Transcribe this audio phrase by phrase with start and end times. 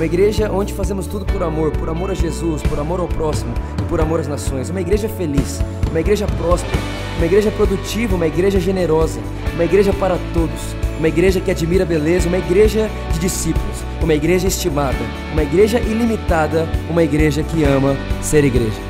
[0.00, 3.52] uma igreja onde fazemos tudo por amor, por amor a Jesus, por amor ao próximo
[3.78, 4.70] e por amor às nações.
[4.70, 5.58] Uma igreja feliz,
[5.90, 6.78] uma igreja próspera,
[7.18, 9.20] uma igreja produtiva, uma igreja generosa,
[9.52, 10.58] uma igreja para todos,
[10.98, 14.96] uma igreja que admira a beleza, uma igreja de discípulos, uma igreja estimada,
[15.32, 18.80] uma igreja ilimitada, uma igreja que ama ser igreja.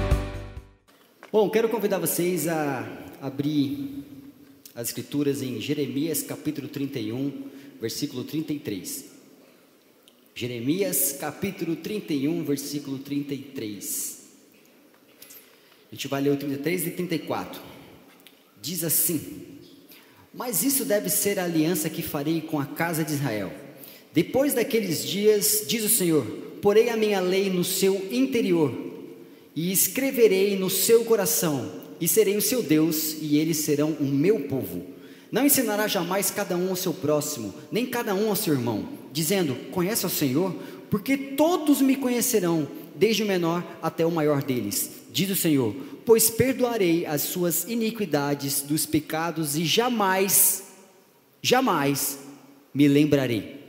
[1.33, 2.87] Bom, quero convidar vocês a
[3.21, 4.05] abrir
[4.77, 7.33] as escrituras em Jeremias capítulo 31,
[7.80, 9.10] versículo 33.
[10.34, 14.21] Jeremias capítulo 31, versículo 33.
[15.91, 17.60] A gente vai ler o 33 e 34.
[18.63, 19.59] Diz assim:
[20.32, 23.52] Mas isso deve ser a aliança que farei com a casa de Israel.
[24.13, 26.24] Depois daqueles dias, diz o Senhor:
[26.62, 28.73] porei a minha lei no seu interior
[29.55, 34.40] e escreverei no seu coração, e serei o seu Deus, e eles serão o meu
[34.40, 34.87] povo.
[35.30, 39.55] Não ensinará jamais cada um ao seu próximo, nem cada um ao seu irmão, dizendo:
[39.71, 40.55] Conhece o Senhor?
[40.91, 45.75] Porque todos me conhecerão, desde o menor até o maior deles, diz o Senhor.
[46.05, 50.65] Pois perdoarei as suas iniquidades dos pecados e jamais,
[51.41, 52.19] jamais
[52.75, 53.61] me lembrarei.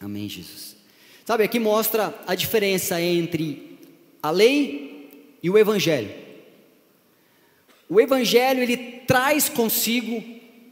[0.00, 0.76] Amém, Jesus.
[1.24, 3.78] Sabe, aqui mostra a diferença entre
[4.22, 6.10] a lei e o evangelho.
[7.88, 10.22] O evangelho ele traz consigo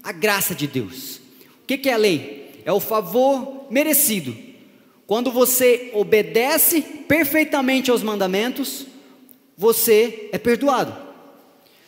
[0.02, 1.20] a graça de Deus.
[1.62, 2.43] O que é a lei?
[2.64, 4.34] É o favor merecido.
[5.06, 8.86] Quando você obedece perfeitamente aos mandamentos,
[9.56, 10.96] você é perdoado.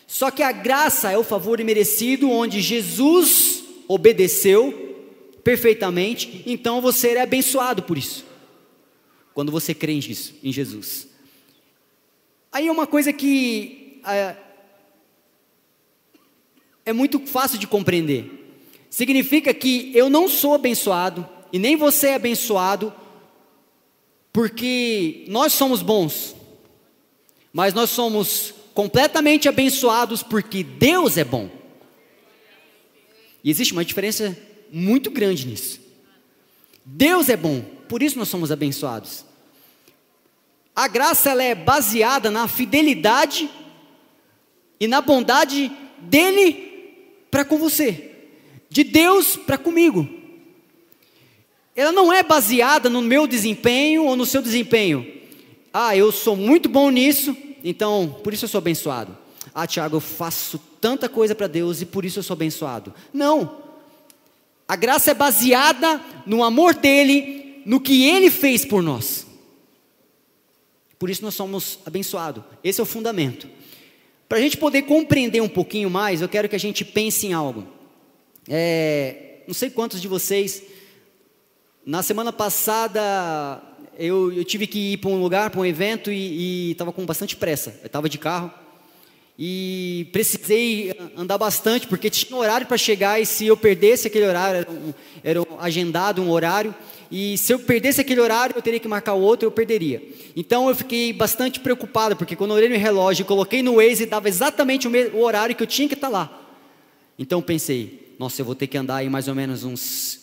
[0.06, 4.86] Só que a graça é o favor merecido, onde Jesus obedeceu
[5.42, 8.24] perfeitamente, então você é abençoado por isso.
[9.32, 10.00] Quando você crê em,
[10.42, 11.08] em Jesus.
[12.50, 14.36] Aí é uma coisa que é,
[16.86, 18.35] é muito fácil de compreender.
[18.96, 22.90] Significa que eu não sou abençoado, e nem você é abençoado,
[24.32, 26.34] porque nós somos bons,
[27.52, 31.50] mas nós somos completamente abençoados porque Deus é bom.
[33.44, 34.34] E existe uma diferença
[34.72, 35.78] muito grande nisso.
[36.82, 39.26] Deus é bom, por isso nós somos abençoados.
[40.74, 43.50] A graça ela é baseada na fidelidade
[44.80, 48.15] e na bondade dele para com você,
[48.76, 50.06] de Deus para comigo.
[51.74, 55.14] Ela não é baseada no meu desempenho ou no seu desempenho.
[55.72, 57.34] Ah, eu sou muito bom nisso,
[57.64, 59.16] então por isso eu sou abençoado.
[59.54, 62.92] Ah, Tiago, eu faço tanta coisa para Deus e por isso eu sou abençoado.
[63.14, 63.62] Não.
[64.68, 69.26] A graça é baseada no amor dele, no que ele fez por nós.
[70.98, 72.44] Por isso nós somos abençoados.
[72.62, 73.48] Esse é o fundamento.
[74.28, 77.32] Para a gente poder compreender um pouquinho mais, eu quero que a gente pense em
[77.32, 77.75] algo.
[78.48, 80.62] É, não sei quantos de vocês,
[81.84, 83.62] na semana passada,
[83.98, 87.36] eu, eu tive que ir para um lugar, para um evento, e estava com bastante
[87.36, 87.78] pressa.
[87.82, 88.52] Eu estava de carro
[89.38, 94.26] e precisei andar bastante porque tinha um horário para chegar e se eu perdesse aquele
[94.26, 96.74] horário era, um, era um agendado um horário
[97.10, 100.02] e se eu perdesse aquele horário eu teria que marcar outro eu perderia
[100.34, 104.26] então eu fiquei bastante preocupado porque quando eu olhei no relógio coloquei no Waze dava
[104.26, 106.42] exatamente o, mesmo, o horário que eu tinha que estar lá
[107.18, 110.20] então pensei nossa eu vou ter que andar aí mais ou menos uns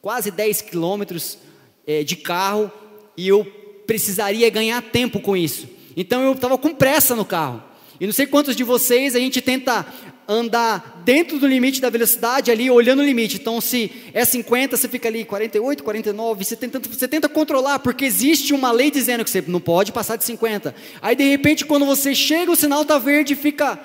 [0.00, 1.38] quase 10 quilômetros
[1.86, 2.70] é, de carro
[3.16, 3.44] e eu
[3.86, 7.62] precisaria ganhar tempo com isso então eu estava com pressa no carro
[8.00, 9.86] e não sei quantos de vocês a gente tenta
[10.28, 13.36] andar dentro do limite da velocidade ali, olhando o limite.
[13.36, 18.04] Então, se é 50, você fica ali 48, 49, você tenta, você tenta controlar, porque
[18.04, 20.74] existe uma lei dizendo que você não pode passar de 50.
[21.00, 23.78] Aí, de repente, quando você chega, o sinal está verde e fica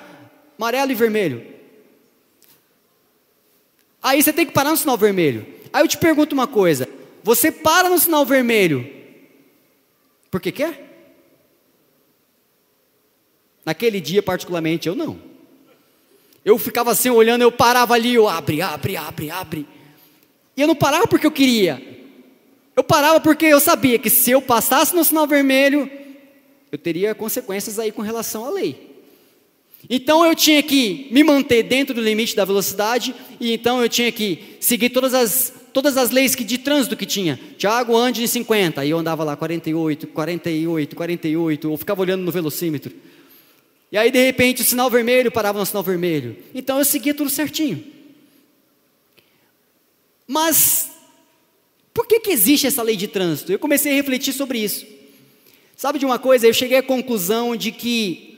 [0.58, 1.59] amarelo e vermelho.
[4.02, 5.46] Aí você tem que parar no sinal vermelho.
[5.72, 6.88] Aí eu te pergunto uma coisa:
[7.22, 9.00] você para no sinal vermelho
[10.30, 10.86] porque quer?
[13.64, 15.20] Naquele dia, particularmente, eu não.
[16.44, 19.66] Eu ficava assim olhando, eu parava ali, eu abre, abre, abre, abre.
[20.56, 21.98] E eu não parava porque eu queria.
[22.76, 25.90] Eu parava porque eu sabia que se eu passasse no sinal vermelho,
[26.70, 28.89] eu teria consequências aí com relação à lei.
[29.88, 34.12] Então eu tinha que me manter dentro do limite da velocidade, e então eu tinha
[34.12, 37.38] que seguir todas as todas as leis que, de trânsito que tinha.
[37.56, 38.80] Tiago, ande em 50.
[38.80, 42.92] Aí eu andava lá 48, 48, 48, ou ficava olhando no velocímetro.
[43.92, 46.36] E aí, de repente, o sinal vermelho parava no sinal vermelho.
[46.54, 47.84] Então eu seguia tudo certinho.
[50.26, 50.90] Mas,
[51.92, 53.50] por que, que existe essa lei de trânsito?
[53.50, 54.86] Eu comecei a refletir sobre isso.
[55.76, 56.46] Sabe de uma coisa?
[56.46, 58.29] Eu cheguei à conclusão de que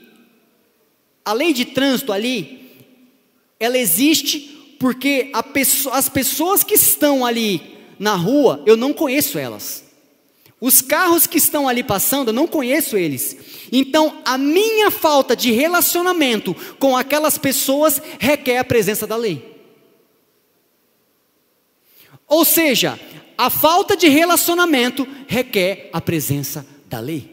[1.25, 2.71] a lei de trânsito ali,
[3.59, 9.83] ela existe porque pessoa, as pessoas que estão ali na rua, eu não conheço elas.
[10.59, 13.37] Os carros que estão ali passando, eu não conheço eles.
[13.71, 19.53] Então, a minha falta de relacionamento com aquelas pessoas requer a presença da lei.
[22.27, 22.99] Ou seja,
[23.37, 27.32] a falta de relacionamento requer a presença da lei.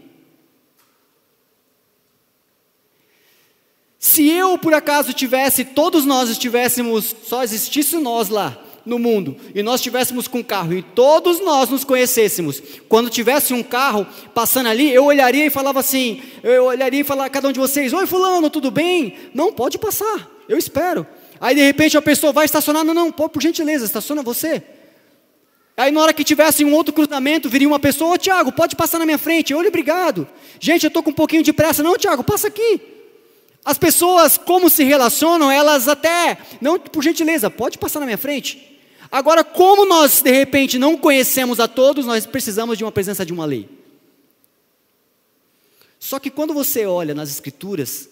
[4.02, 8.56] Se eu por acaso tivesse, todos nós estivéssemos, só existisse nós lá
[8.86, 13.62] no mundo, e nós estivéssemos com carro e todos nós nos conhecêssemos, quando tivesse um
[13.62, 17.52] carro passando ali, eu olharia e falava assim, eu olharia e falava a cada um
[17.52, 19.18] de vocês, oi fulano, tudo bem?
[19.34, 21.06] Não, pode passar, eu espero.
[21.38, 24.62] Aí de repente a pessoa vai estacionar, não, não, por gentileza, estaciona você.
[25.76, 28.98] Aí na hora que tivesse um outro cruzamento, viria uma pessoa, ô Tiago, pode passar
[28.98, 30.26] na minha frente, olha, obrigado.
[30.58, 32.98] Gente, eu estou com um pouquinho de pressa, não, Tiago, passa aqui.
[33.64, 38.78] As pessoas, como se relacionam, elas até, não, por gentileza, pode passar na minha frente.
[39.12, 43.32] Agora, como nós de repente não conhecemos a todos, nós precisamos de uma presença de
[43.32, 43.68] uma lei.
[45.98, 48.08] Só que quando você olha nas Escrituras,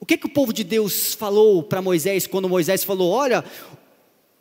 [0.00, 3.44] o que, que o povo de Deus falou para Moisés quando Moisés falou: Olha,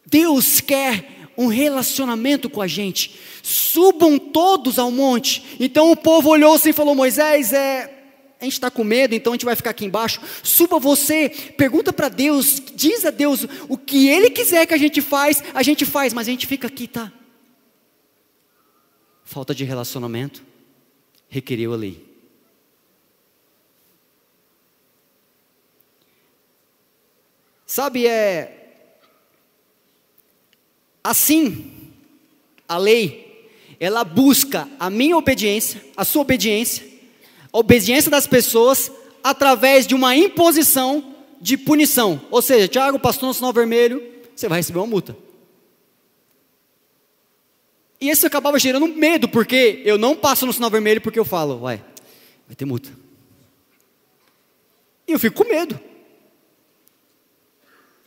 [0.06, 5.58] Deus quer um relacionamento com a gente, subam todos ao monte.
[5.60, 7.97] Então o povo olhou assim e falou: Moisés, é,
[8.40, 10.22] a gente está com medo, então a gente vai ficar aqui embaixo.
[10.44, 15.02] Suba você, pergunta para Deus, diz a Deus o que Ele quiser que a gente
[15.02, 17.12] faz, a gente faz, mas a gente fica aqui, tá?
[19.24, 20.44] Falta de relacionamento
[21.30, 22.06] requeriu a lei.
[27.66, 28.54] Sabe, é
[31.04, 31.72] assim,
[32.68, 33.50] a lei,
[33.80, 36.87] ela busca a minha obediência, a sua obediência,
[37.60, 38.92] obediência das pessoas
[39.24, 42.22] através de uma imposição de punição.
[42.30, 44.04] Ou seja, Tiago passou no sinal vermelho,
[44.36, 45.18] você vai receber uma multa.
[48.00, 51.58] E isso acabava gerando medo, porque eu não passo no sinal vermelho porque eu falo,
[51.58, 51.84] vai,
[52.46, 52.90] vai ter multa.
[55.08, 55.80] E eu fico com medo.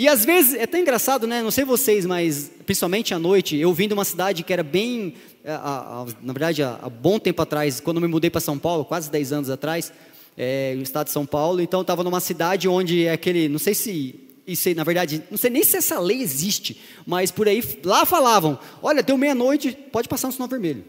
[0.01, 1.43] E às vezes, é até engraçado, né?
[1.43, 5.13] Não sei vocês, mas principalmente à noite, eu vim de uma cidade que era bem,
[5.45, 8.83] a, a, na verdade, há, bom tempo atrás, quando eu me mudei para São Paulo,
[8.83, 9.93] quase 10 anos atrás,
[10.39, 13.75] é, no estado de São Paulo, então estava numa cidade onde é aquele, não sei
[13.75, 18.07] se isso na verdade, não sei nem se essa lei existe, mas por aí, lá
[18.07, 20.83] falavam, olha, deu meia-noite, pode passar no sinal vermelho.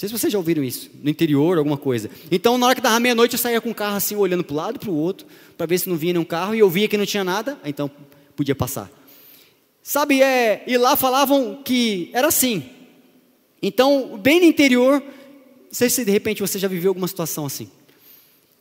[0.00, 2.08] Sei se vocês já ouviram isso, no interior, alguma coisa.
[2.30, 4.56] Então, na hora que dava meia-noite, eu saía com o carro assim, olhando para o
[4.56, 5.26] lado, para o outro,
[5.58, 7.90] para ver se não vinha nenhum carro, e eu via que não tinha nada, então
[8.34, 8.90] podia passar.
[9.82, 12.64] Sabe, é, e lá falavam que era assim.
[13.60, 17.70] Então, bem no interior, não sei se de repente você já viveu alguma situação assim.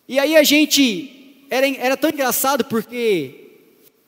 [0.10, 3.52] E aí a gente, era, era tão engraçado porque,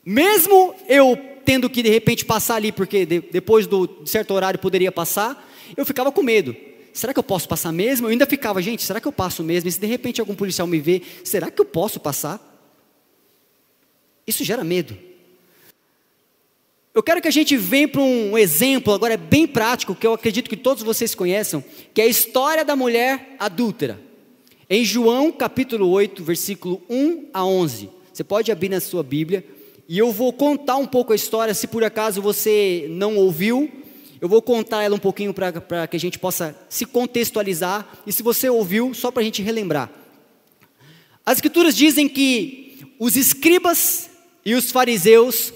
[0.06, 4.60] mesmo eu tendo que de repente passar ali, porque de, depois do de certo horário
[4.60, 6.54] poderia passar, eu ficava com medo.
[6.94, 8.08] Será que eu posso passar mesmo?
[8.08, 9.70] Eu ainda ficava, gente, será que eu passo mesmo?
[9.70, 12.40] E se de repente algum policial me vê, será que eu posso passar?
[14.28, 14.98] Isso gera medo.
[16.94, 20.14] Eu quero que a gente venha para um exemplo, agora é bem prático, que eu
[20.14, 21.64] acredito que todos vocês conheçam,
[21.94, 23.98] que é a história da mulher adúltera.
[24.70, 27.90] Em João capítulo 8, versículo 1 a 11.
[28.12, 29.46] Você pode abrir na sua Bíblia,
[29.88, 33.72] e eu vou contar um pouco a história, se por acaso você não ouviu,
[34.22, 38.22] eu vou contar ela um pouquinho para que a gente possa se contextualizar, e se
[38.22, 39.90] você ouviu, só para a gente relembrar.
[41.26, 44.12] As Escrituras dizem que os escribas
[44.46, 45.52] e os fariseus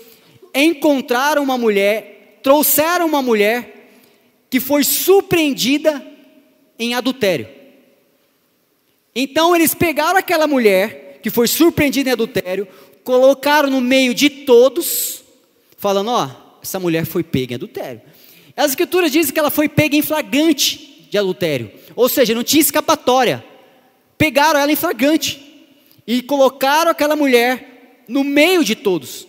[0.53, 3.91] encontraram uma mulher, trouxeram uma mulher
[4.49, 6.03] que foi surpreendida
[6.79, 7.47] em adultério.
[9.15, 12.67] Então eles pegaram aquela mulher que foi surpreendida em adultério,
[13.03, 15.23] colocaram no meio de todos,
[15.77, 16.29] falando: Ó,
[16.63, 18.01] essa mulher foi pega em adultério.
[18.55, 22.61] As escrituras dizem que ela foi pega em flagrante de adultério, ou seja, não tinha
[22.61, 23.43] escapatória.
[24.17, 25.41] Pegaram ela em flagrante
[26.07, 29.27] e colocaram aquela mulher no meio de todos.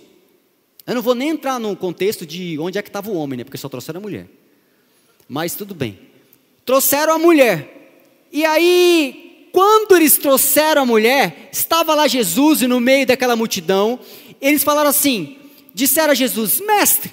[0.86, 3.44] Eu não vou nem entrar no contexto de onde é que estava o homem, né?
[3.44, 4.28] Porque só trouxeram a mulher.
[5.28, 5.98] Mas tudo bem.
[6.64, 7.90] Trouxeram a mulher.
[8.30, 13.98] E aí, quando eles trouxeram a mulher, estava lá Jesus e no meio daquela multidão,
[14.40, 15.38] eles falaram assim:
[15.74, 17.12] disseram a Jesus, mestre,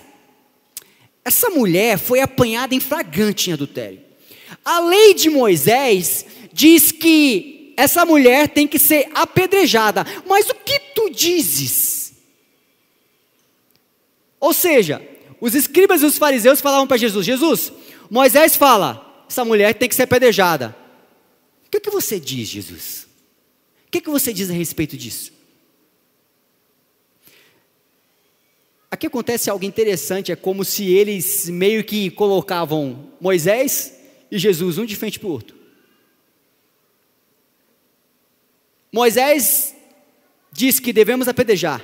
[1.26, 4.02] essa mulher foi apanhada em flagrante em adultério.
[4.64, 10.06] A lei de Moisés diz que essa mulher tem que ser apedrejada.
[10.28, 12.14] Mas o que tu dizes?
[14.40, 15.02] Ou seja,
[15.40, 17.72] os escribas e os fariseus falavam para Jesus: Jesus,
[18.10, 20.76] Moisés fala, essa mulher tem que ser apedrejada.
[21.66, 23.08] O que, que você diz, Jesus?
[23.88, 25.32] O que, que você diz a respeito disso?
[28.94, 33.92] Aqui acontece algo interessante, é como se eles meio que colocavam Moisés
[34.30, 35.56] e Jesus um de frente para o outro.
[38.92, 39.74] Moisés
[40.52, 41.84] diz que devemos apedrejar.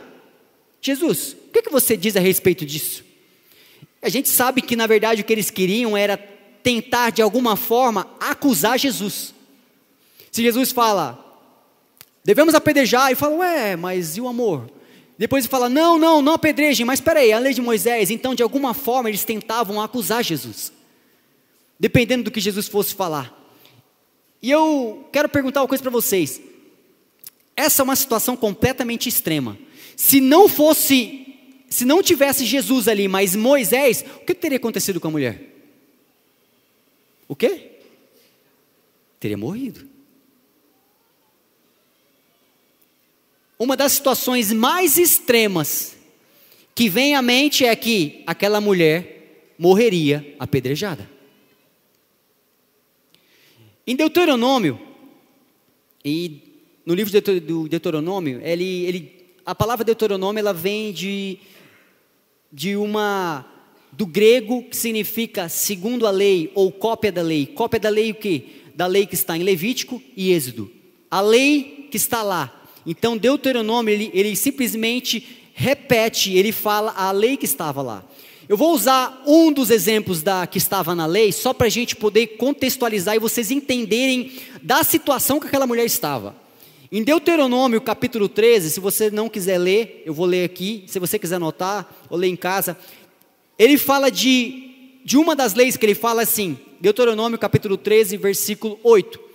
[0.79, 3.03] Jesus, o que, que você diz a respeito disso?
[4.03, 6.15] A gente sabe que na verdade o que eles queriam era
[6.61, 9.33] tentar de alguma forma acusar Jesus.
[10.31, 11.17] Se Jesus fala,
[12.23, 14.77] devemos apedrejar, e fala, ué, mas e o amor?
[15.19, 18.09] Depois ele fala: não, não, não apedrejem, mas espera aí, a lei de Moisés.
[18.09, 20.71] Então, de alguma forma, eles tentavam acusar Jesus,
[21.77, 23.37] dependendo do que Jesus fosse falar.
[24.41, 26.41] E eu quero perguntar uma coisa para vocês.
[27.53, 29.57] Essa é uma situação completamente extrema.
[29.97, 31.35] Se não fosse,
[31.69, 35.53] se não tivesse Jesus ali, mas Moisés, o que teria acontecido com a mulher?
[37.27, 37.71] O quê?
[39.19, 39.88] Teria morrido.
[43.59, 45.97] Uma das situações mais extremas
[46.73, 51.09] que vem à mente é que aquela mulher morreria apedrejada.
[53.85, 54.79] Em Deuteronômio,
[56.05, 56.41] e
[56.85, 57.11] no livro
[57.41, 61.37] do Deuteronômio, ele, ele, a palavra Deuteronômio ela vem de,
[62.49, 63.45] de uma
[63.91, 67.45] do grego que significa segundo a lei ou cópia da lei.
[67.45, 68.43] Cópia da lei o quê?
[68.73, 70.71] Da lei que está em Levítico e Êxodo.
[71.11, 77.35] A lei que está lá, então, Deuteronômio, ele, ele simplesmente repete, ele fala a lei
[77.35, 78.03] que estava lá.
[78.47, 81.95] Eu vou usar um dos exemplos da que estava na lei, só para a gente
[81.95, 84.31] poder contextualizar e vocês entenderem
[84.61, 86.35] da situação que aquela mulher estava.
[86.91, 91.19] Em Deuteronômio capítulo 13, se você não quiser ler, eu vou ler aqui, se você
[91.19, 92.75] quiser anotar, ou ler em casa,
[93.59, 98.79] ele fala de, de uma das leis que ele fala assim, Deuteronômio capítulo 13, versículo
[98.81, 99.28] 8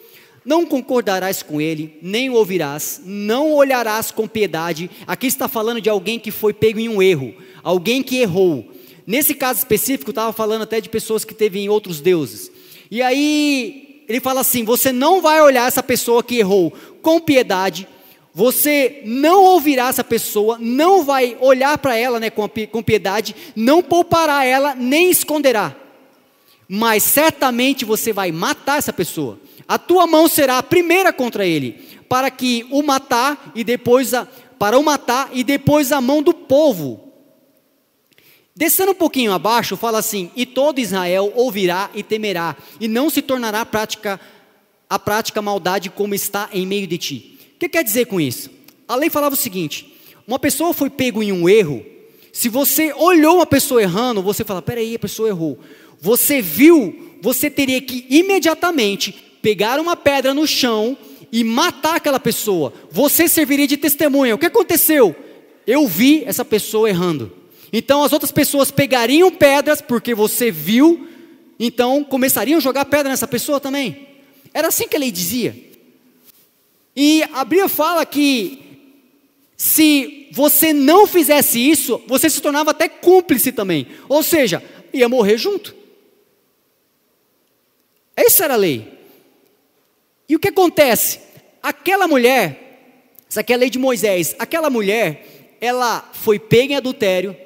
[0.44, 4.90] não concordarás com ele, nem o ouvirás, não olharás com piedade.
[5.06, 8.68] Aqui está falando de alguém que foi pego em um erro, alguém que errou.
[9.06, 12.50] Nesse caso específico, estava falando até de pessoas que teve em outros deuses.
[12.90, 17.88] E aí ele fala assim: você não vai olhar essa pessoa que errou com piedade,
[18.34, 23.82] você não ouvirá essa pessoa, não vai olhar para ela né, com, com piedade, não
[23.82, 25.74] poupará ela, nem esconderá.
[26.68, 29.38] Mas certamente você vai matar essa pessoa.
[29.66, 31.72] A tua mão será a primeira contra ele,
[32.08, 34.26] para que o matar e depois a,
[34.58, 37.12] para o matar e depois a mão do povo.
[38.54, 43.22] Descendo um pouquinho abaixo, fala assim: "E todo Israel ouvirá e temerá, e não se
[43.22, 44.20] tornará prática
[44.88, 48.50] a prática maldade como está em meio de ti." O que quer dizer com isso?
[48.86, 51.84] A lei falava o seguinte: uma pessoa foi pego em um erro,
[52.32, 55.58] se você olhou uma pessoa errando, você fala: "Peraí, a pessoa errou."
[56.00, 60.96] Você viu, você teria que imediatamente pegar uma pedra no chão
[61.30, 62.72] e matar aquela pessoa.
[62.90, 64.34] Você serviria de testemunha.
[64.34, 65.14] O que aconteceu?
[65.66, 67.30] Eu vi essa pessoa errando.
[67.70, 71.06] Então as outras pessoas pegariam pedras porque você viu,
[71.60, 74.08] então começariam a jogar pedra nessa pessoa também.
[74.54, 75.54] Era assim que a lei dizia.
[76.96, 78.62] E a Bíblia fala que
[79.58, 83.88] se você não fizesse isso, você se tornava até cúmplice também.
[84.08, 85.74] Ou seja, ia morrer junto.
[88.16, 88.93] Essa era a lei.
[90.28, 91.20] E o que acontece?
[91.62, 92.94] Aquela mulher,
[93.28, 97.36] essa aqui é a lei de Moisés, aquela mulher, ela foi pega em adultério,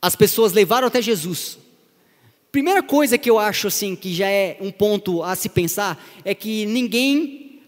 [0.00, 1.58] as pessoas levaram até Jesus.
[2.50, 6.34] Primeira coisa que eu acho assim que já é um ponto a se pensar é
[6.34, 7.60] que ninguém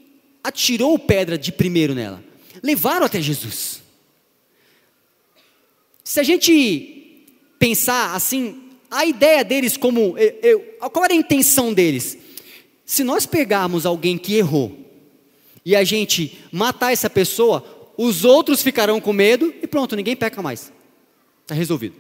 [0.43, 2.23] atirou pedra de primeiro nela.
[2.62, 3.81] Levaram até Jesus.
[6.02, 7.26] Se a gente
[7.59, 10.61] pensar assim, a ideia deles como eu, eu,
[10.91, 12.19] qual era a intenção deles?
[12.92, 14.78] Se nós pegarmos alguém que errou
[15.64, 20.42] e a gente matar essa pessoa, os outros ficarão com medo e pronto, ninguém peca
[20.42, 20.70] mais.
[21.40, 21.96] Está resolvido.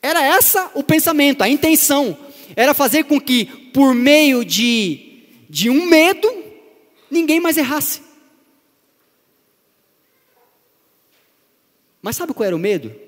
[0.00, 2.16] Era essa o pensamento, a intenção.
[2.56, 6.32] Era fazer com que, por meio de, de um medo,
[7.10, 8.00] ninguém mais errasse.
[12.00, 12.98] Mas sabe qual era o medo?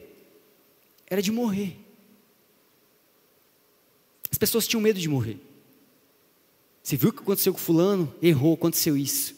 [1.06, 1.74] Era de morrer.
[4.30, 5.40] As pessoas tinham medo de morrer.
[6.84, 8.14] Você viu o que aconteceu com fulano?
[8.20, 9.34] Errou, aconteceu isso.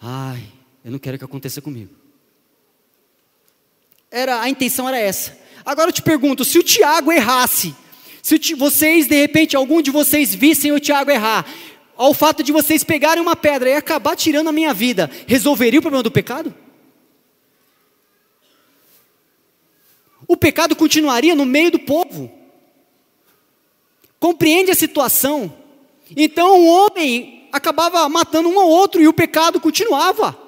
[0.00, 0.42] Ai,
[0.84, 1.94] eu não quero que aconteça comigo.
[4.10, 5.38] Era, a intenção era essa.
[5.64, 7.72] Agora eu te pergunto: se o Tiago errasse,
[8.20, 11.46] se vocês, de repente, algum de vocês vissem o Tiago errar,
[11.96, 15.82] ao fato de vocês pegarem uma pedra e acabar tirando a minha vida, resolveria o
[15.82, 16.52] problema do pecado?
[20.26, 22.28] O pecado continuaria no meio do povo.
[24.18, 25.64] Compreende a situação?
[26.14, 30.46] Então o homem acabava matando um ao outro e o pecado continuava.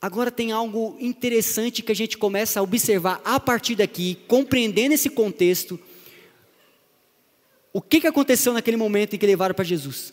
[0.00, 5.08] Agora tem algo interessante que a gente começa a observar a partir daqui, compreendendo esse
[5.08, 5.78] contexto.
[7.72, 10.12] O que, que aconteceu naquele momento em que levaram para Jesus?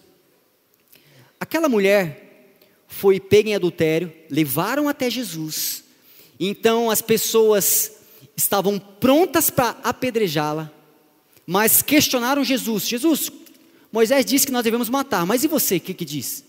[1.39, 2.53] Aquela mulher
[2.87, 5.83] foi pega em adultério, levaram até Jesus.
[6.39, 7.93] Então as pessoas
[8.37, 10.71] estavam prontas para apedrejá-la,
[11.49, 13.31] mas questionaram Jesus: Jesus,
[13.91, 16.45] Moisés disse que nós devemos matar, mas e você, o que, que diz?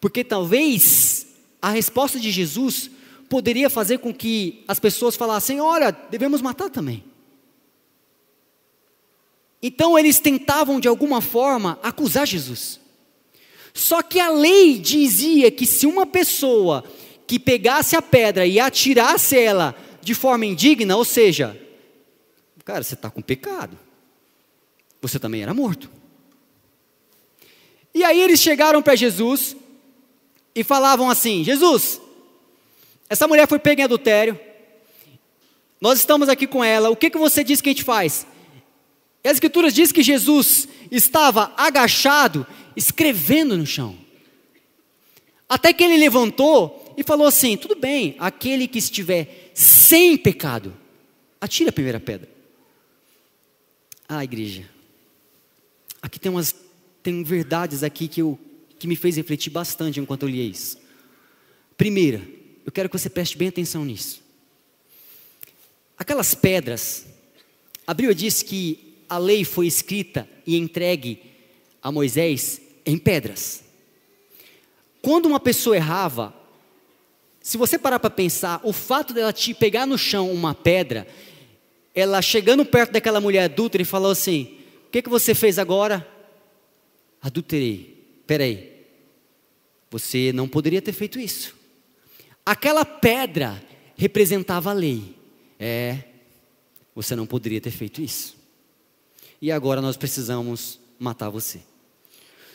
[0.00, 1.26] Porque talvez
[1.60, 2.90] a resposta de Jesus
[3.28, 7.04] poderia fazer com que as pessoas falassem: olha, devemos matar também.
[9.62, 12.80] Então eles tentavam de alguma forma acusar Jesus.
[13.74, 16.82] Só que a lei dizia que se uma pessoa
[17.26, 21.60] que pegasse a pedra e atirasse ela de forma indigna, ou seja,
[22.64, 23.78] cara, você está com pecado,
[25.00, 25.90] você também era morto.
[27.94, 29.56] E aí eles chegaram para Jesus
[30.54, 32.00] e falavam assim: Jesus,
[33.08, 34.38] essa mulher foi pega em adultério,
[35.80, 38.26] nós estamos aqui com ela, o que, que você diz que a gente faz?
[39.24, 43.96] E as Escrituras diz que Jesus estava agachado, escrevendo no chão.
[45.48, 50.76] Até que ele levantou e falou assim: tudo bem, aquele que estiver sem pecado,
[51.40, 52.28] atire a primeira pedra.
[54.08, 54.68] Ah, igreja,
[56.00, 56.54] aqui tem umas
[57.02, 58.38] tem verdades aqui que eu
[58.78, 60.78] que me fez refletir bastante enquanto eu lia isso.
[61.76, 62.22] Primeira,
[62.64, 64.22] eu quero que você preste bem atenção nisso.
[65.98, 67.04] Aquelas pedras,
[67.86, 71.20] a Bíblia diz que a lei foi escrita e entregue
[71.82, 73.62] a Moisés em pedras.
[75.02, 76.34] Quando uma pessoa errava,
[77.42, 81.06] se você parar para pensar, o fato dela te pegar no chão uma pedra,
[81.94, 84.59] ela chegando perto daquela mulher adúltera e falou assim:
[84.90, 86.06] que, que você fez agora?
[87.22, 88.22] Adulterei.
[88.26, 88.86] Peraí,
[89.90, 91.54] você não poderia ter feito isso.
[92.44, 93.62] Aquela pedra
[93.96, 95.16] representava a lei.
[95.58, 95.98] É,
[96.94, 98.36] você não poderia ter feito isso.
[99.40, 101.60] E agora nós precisamos matar você.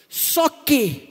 [0.10, 1.10] Só que,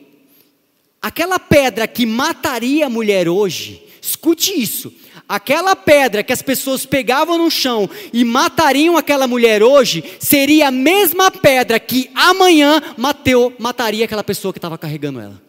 [1.01, 4.93] aquela pedra que mataria a mulher hoje, escute isso,
[5.27, 10.71] aquela pedra que as pessoas pegavam no chão e matariam aquela mulher hoje, seria a
[10.71, 15.43] mesma pedra que amanhã mateu, mataria aquela pessoa que estava carregando ela.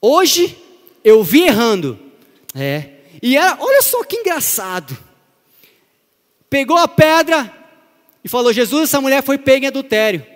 [0.00, 0.58] Hoje
[1.04, 1.96] eu vi errando.
[2.52, 2.88] É.
[3.22, 4.98] E era, olha só que engraçado.
[6.50, 7.56] Pegou a pedra
[8.24, 10.31] e falou: Jesus, essa mulher foi pega em adultério.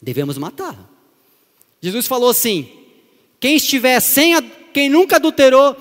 [0.00, 0.88] Devemos matá-la.
[1.80, 2.70] Jesus falou assim:
[3.40, 4.40] quem estiver sem,
[4.72, 5.76] quem nunca adulterou,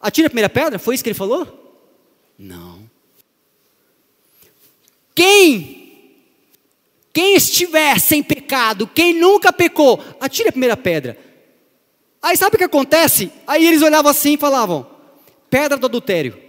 [0.00, 0.78] atira a primeira pedra.
[0.78, 1.80] Foi isso que ele falou?
[2.38, 2.90] Não.
[5.14, 5.82] Quem
[7.12, 11.18] quem estiver sem pecado, quem nunca pecou, atire a primeira pedra.
[12.22, 13.30] Aí sabe o que acontece?
[13.46, 14.86] Aí eles olhavam assim e falavam:
[15.50, 16.40] pedra do adultério.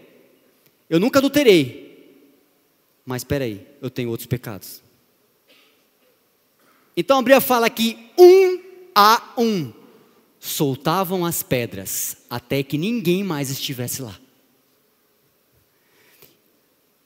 [0.89, 1.83] Eu nunca adulterei.
[3.05, 4.82] Mas espera aí, eu tenho outros pecados.
[6.95, 8.60] Então a Bíblia fala que um
[8.95, 9.71] a um
[10.39, 14.19] soltavam as pedras até que ninguém mais estivesse lá.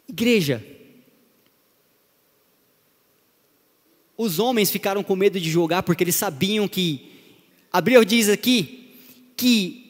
[0.10, 0.66] Igreja,
[4.18, 7.12] os homens ficaram com medo de jogar porque eles sabiam que
[7.72, 8.96] a Bíblia diz aqui
[9.36, 9.88] que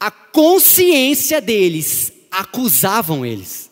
[0.00, 3.70] a consciência deles acusavam eles.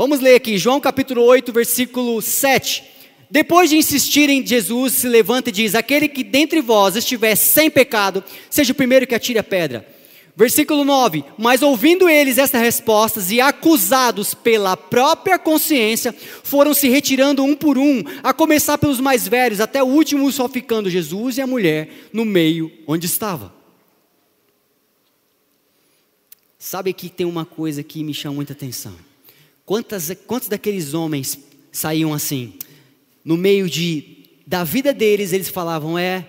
[0.00, 2.82] Vamos ler aqui, João capítulo 8, versículo 7.
[3.30, 8.24] Depois de insistirem, Jesus se levanta e diz: Aquele que dentre vós estiver sem pecado,
[8.48, 9.86] seja o primeiro que atire a pedra.
[10.34, 17.44] Versículo 9: Mas ouvindo eles estas respostas e acusados pela própria consciência, foram se retirando
[17.44, 21.42] um por um, a começar pelos mais velhos, até o último só ficando Jesus e
[21.42, 23.52] a mulher no meio onde estava.
[26.58, 29.09] Sabe que tem uma coisa que me chama muita atenção.
[29.70, 31.38] Quantas, quantos daqueles homens
[31.70, 32.54] saíam assim?
[33.24, 36.28] No meio de, da vida deles, eles falavam: É,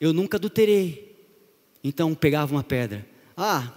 [0.00, 1.16] eu nunca adulterei.
[1.82, 3.04] Então pegavam uma pedra
[3.36, 3.72] ah,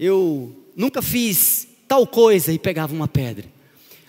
[0.00, 3.46] eu nunca fiz tal coisa e pegava uma pedra.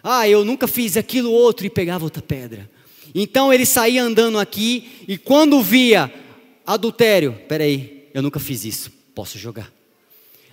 [0.04, 2.68] Ah, eu nunca fiz aquilo outro e pegava outra pedra.
[3.14, 6.12] Então ele saía andando aqui e quando via
[6.66, 9.72] adultério, peraí, eu nunca fiz isso, posso jogar.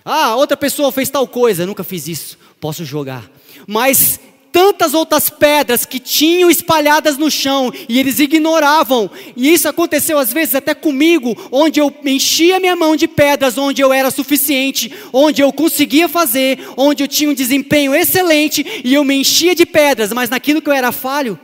[0.05, 3.29] Ah, outra pessoa fez tal coisa, nunca fiz isso, posso jogar.
[3.65, 4.19] Mas
[4.53, 9.09] tantas outras pedras que tinham espalhadas no chão e eles ignoravam.
[9.35, 13.81] E isso aconteceu às vezes até comigo, onde eu enchia minha mão de pedras, onde
[13.81, 19.03] eu era suficiente, onde eu conseguia fazer, onde eu tinha um desempenho excelente e eu
[19.03, 21.39] me enchia de pedras, mas naquilo que eu era falho,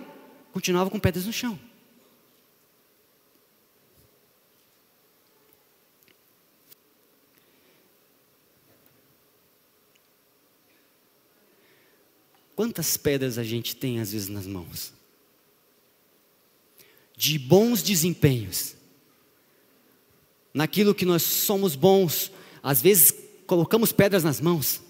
[0.53, 1.57] continuava com pedras no chão.
[12.59, 14.91] Quantas pedras a gente tem às vezes nas mãos?
[17.15, 18.75] De bons desempenhos.
[20.53, 22.29] Naquilo que nós somos bons,
[22.61, 23.13] às vezes
[23.47, 24.81] colocamos pedras nas mãos.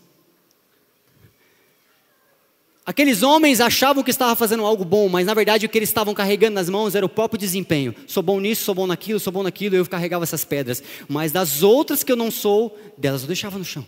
[2.84, 6.16] Aqueles homens achavam que estavam fazendo algo bom, mas na verdade o que eles estavam
[6.16, 7.94] carregando nas mãos era o próprio desempenho.
[8.08, 10.82] Sou bom nisso, sou bom naquilo, sou bom naquilo, eu carregava essas pedras.
[11.08, 13.86] Mas das outras que eu não sou, delas eu deixava no chão.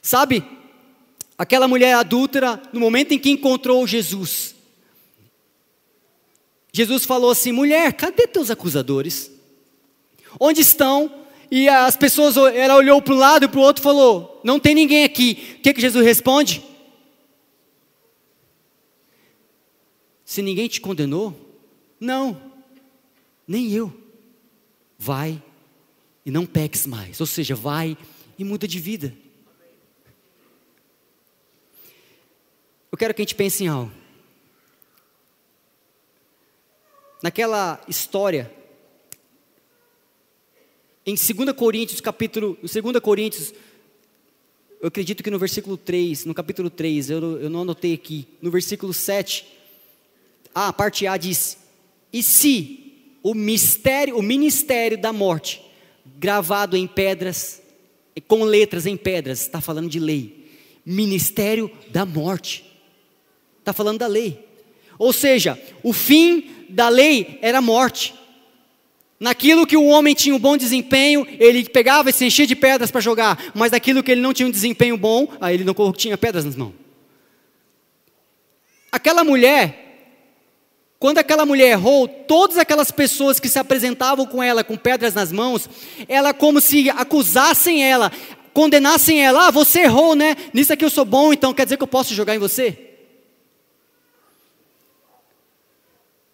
[0.00, 0.42] Sabe,
[1.38, 4.56] aquela mulher adúltera, no momento em que encontrou Jesus,
[6.72, 9.30] Jesus falou assim: mulher, cadê teus acusadores?
[10.38, 11.26] Onde estão?
[11.50, 14.60] E as pessoas, ela olhou para um lado e para o outro e falou: Não
[14.60, 15.56] tem ninguém aqui.
[15.58, 16.62] O que, que Jesus responde?
[20.24, 21.34] Se ninguém te condenou,
[21.98, 22.40] não,
[23.46, 23.92] nem eu.
[24.98, 25.42] Vai
[26.24, 27.20] e não peques mais.
[27.20, 27.96] Ou seja, vai
[28.38, 29.14] e muda de vida.
[32.90, 33.92] Eu quero que a gente pense em algo.
[37.22, 38.52] Naquela história,
[41.04, 43.52] em 2 Coríntios, capítulo, 2 Coríntios,
[44.80, 48.50] eu acredito que no versículo 3, no capítulo 3, eu, eu não anotei aqui, no
[48.50, 49.44] versículo 7,
[50.54, 51.58] a parte A diz:
[52.12, 55.60] E se o mistério, o ministério da morte,
[56.18, 57.60] gravado em pedras,
[58.26, 60.48] com letras em pedras, está falando de lei,
[60.84, 62.67] ministério da morte,
[63.68, 64.42] Está falando da lei.
[64.98, 68.14] Ou seja, o fim da lei era a morte.
[69.20, 72.90] Naquilo que o homem tinha um bom desempenho, ele pegava e se enchia de pedras
[72.90, 76.16] para jogar, mas naquilo que ele não tinha um desempenho bom, aí ele não tinha
[76.16, 76.72] pedras nas mãos.
[78.90, 80.14] Aquela mulher,
[80.98, 85.30] quando aquela mulher errou, todas aquelas pessoas que se apresentavam com ela com pedras nas
[85.30, 85.68] mãos,
[86.08, 88.10] ela como se acusassem ela,
[88.54, 90.38] condenassem ela, ah, você errou, né?
[90.54, 92.87] Nisso aqui eu sou bom, então quer dizer que eu posso jogar em você?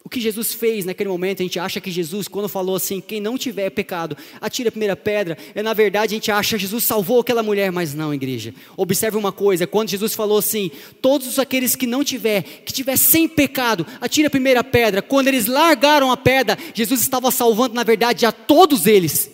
[0.05, 3.19] O que Jesus fez naquele momento, a gente acha que Jesus, quando falou assim, quem
[3.19, 6.83] não tiver pecado, atire a primeira pedra, é na verdade a gente acha que Jesus
[6.83, 8.53] salvou aquela mulher, mas não, igreja.
[8.77, 10.69] Observe uma coisa, quando Jesus falou assim,
[11.01, 15.01] todos aqueles que não tiver, que tiver sem pecado, atire a primeira pedra.
[15.01, 19.31] Quando eles largaram a pedra, Jesus estava salvando na verdade a todos eles.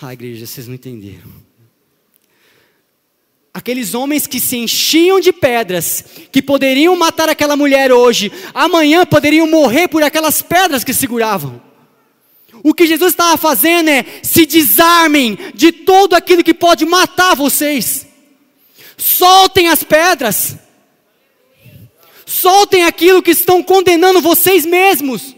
[0.00, 1.45] Ah, igreja, vocês não entenderam
[3.56, 9.46] aqueles homens que se enchiam de pedras, que poderiam matar aquela mulher hoje, amanhã poderiam
[9.46, 11.62] morrer por aquelas pedras que seguravam.
[12.62, 18.06] O que Jesus estava fazendo é se desarmem de tudo aquilo que pode matar vocês.
[18.98, 20.56] Soltem as pedras.
[22.26, 25.35] Soltem aquilo que estão condenando vocês mesmos.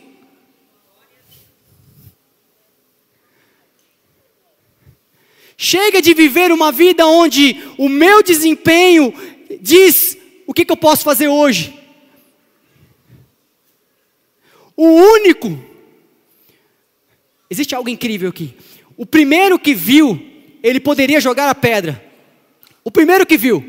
[5.60, 9.12] Chega de viver uma vida onde o meu desempenho
[9.60, 10.16] diz
[10.46, 11.76] o que, que eu posso fazer hoje.
[14.76, 15.58] O único,
[17.50, 18.54] existe algo incrível aqui.
[18.96, 20.24] O primeiro que viu,
[20.62, 22.04] ele poderia jogar a pedra.
[22.84, 23.68] O primeiro que viu.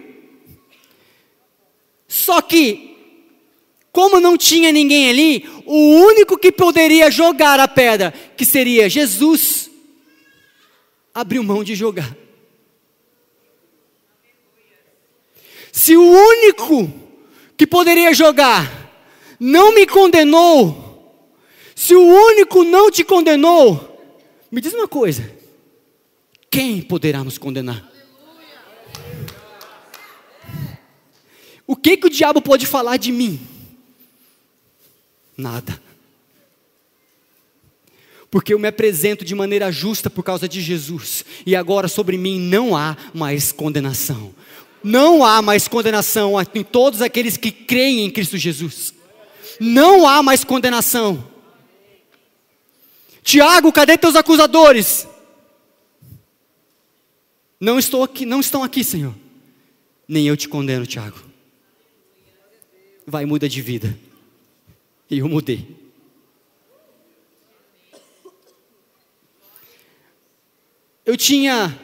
[2.07, 2.97] Só que,
[3.91, 9.68] como não tinha ninguém ali, o único que poderia jogar a pedra, que seria Jesus,
[11.13, 12.15] abriu mão de jogar.
[15.71, 16.91] Se o único
[17.57, 18.91] que poderia jogar
[19.39, 21.25] não me condenou,
[21.75, 24.17] se o único não te condenou,
[24.51, 25.31] me diz uma coisa:
[26.49, 27.87] quem poderá nos condenar?
[31.65, 33.39] O que que o diabo pode falar de mim?
[35.37, 35.88] Nada
[38.31, 42.39] porque eu me apresento de maneira justa por causa de Jesus, e agora sobre mim
[42.39, 44.33] não há mais condenação.
[44.83, 48.93] Não há mais condenação em todos aqueles que creem em Cristo Jesus.
[49.59, 51.27] Não há mais condenação.
[53.21, 55.07] Tiago, cadê teus acusadores?
[57.59, 59.13] Não estou aqui, não estão aqui, Senhor.
[60.07, 61.19] nem eu te condeno, Tiago.
[63.05, 63.99] Vai, muda de vida.
[65.09, 65.88] E eu mudei.
[71.09, 71.75] Eu tinha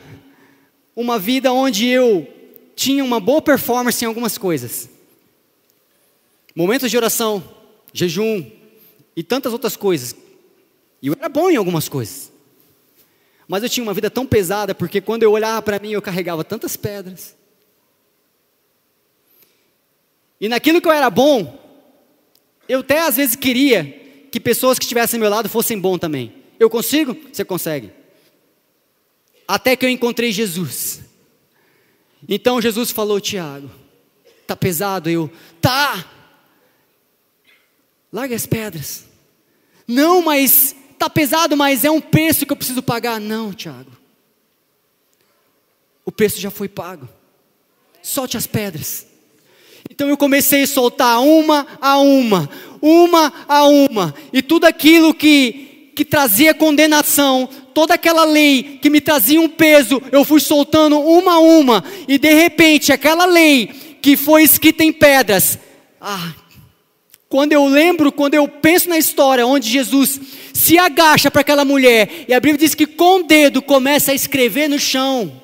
[0.96, 2.32] uma vida onde eu
[2.76, 4.88] tinha uma boa performance em algumas coisas.
[6.56, 7.44] Momentos de oração,
[7.92, 8.48] jejum
[9.16, 10.16] e tantas outras coisas.
[11.02, 12.32] E eu era bom em algumas coisas.
[13.48, 16.44] Mas eu tinha uma vida tão pesada porque quando eu olhava para mim eu carregava
[16.44, 17.36] tantas pedras.
[20.40, 21.60] E naquilo que eu era bom,
[22.70, 23.86] eu até às vezes queria
[24.32, 26.32] que pessoas que estivessem ao meu lado fossem bom também.
[26.60, 27.18] Eu consigo?
[27.34, 28.05] Você consegue.
[29.48, 31.02] Até que eu encontrei Jesus.
[32.28, 33.70] Então Jesus falou, Tiago,
[34.48, 35.10] tá pesado?
[35.10, 35.32] Eu,
[35.62, 36.06] tá.
[38.12, 39.06] Larga as pedras.
[39.88, 43.20] Não, mas tá pesado, mas é um preço que eu preciso pagar.
[43.20, 43.92] Não, Tiago.
[46.04, 47.08] O preço já foi pago.
[48.02, 49.08] Solte as pedras.
[49.90, 52.50] Então eu comecei a soltar uma a uma,
[52.82, 59.02] uma a uma, e tudo aquilo que, que trazia condenação, toda aquela lei que me
[59.02, 63.68] trazia um peso, eu fui soltando uma a uma, e de repente aquela lei
[64.02, 65.60] que foi escrita em pedras,
[66.00, 66.34] ah,
[67.28, 70.22] quando eu lembro, quando eu penso na história onde Jesus
[70.54, 74.16] se agacha para aquela mulher, e a Bíblia diz que com o dedo começa a
[74.16, 75.42] escrever no chão,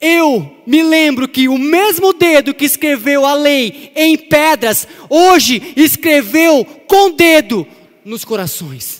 [0.00, 6.64] eu me lembro que o mesmo dedo que escreveu a lei em pedras, hoje escreveu
[6.88, 7.64] com dedo
[8.04, 8.97] nos corações.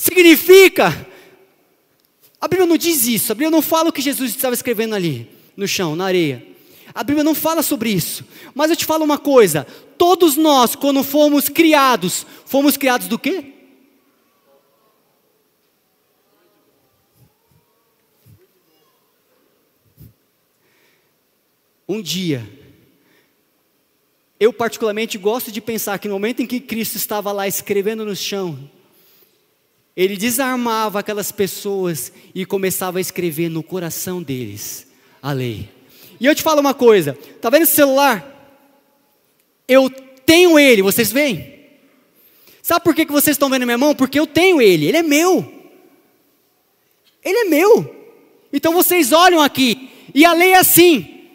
[0.00, 1.06] Significa,
[2.40, 5.28] a Bíblia não diz isso, a Bíblia não fala o que Jesus estava escrevendo ali,
[5.54, 6.42] no chão, na areia.
[6.94, 9.66] A Bíblia não fala sobre isso, mas eu te falo uma coisa:
[9.98, 13.52] todos nós, quando fomos criados, fomos criados do quê?
[21.86, 22.48] um dia.
[24.38, 28.16] Eu, particularmente, gosto de pensar que no momento em que Cristo estava lá escrevendo no
[28.16, 28.70] chão,
[30.00, 34.86] ele desarmava aquelas pessoas e começava a escrever no coração deles
[35.20, 35.68] a lei.
[36.18, 38.26] E eu te falo uma coisa: está vendo esse celular?
[39.68, 39.90] Eu
[40.24, 41.68] tenho ele, vocês veem?
[42.62, 43.94] Sabe por que, que vocês estão vendo minha mão?
[43.94, 45.52] Porque eu tenho ele, ele é meu.
[47.22, 47.94] Ele é meu.
[48.50, 51.28] Então vocês olham aqui, e a lei é assim: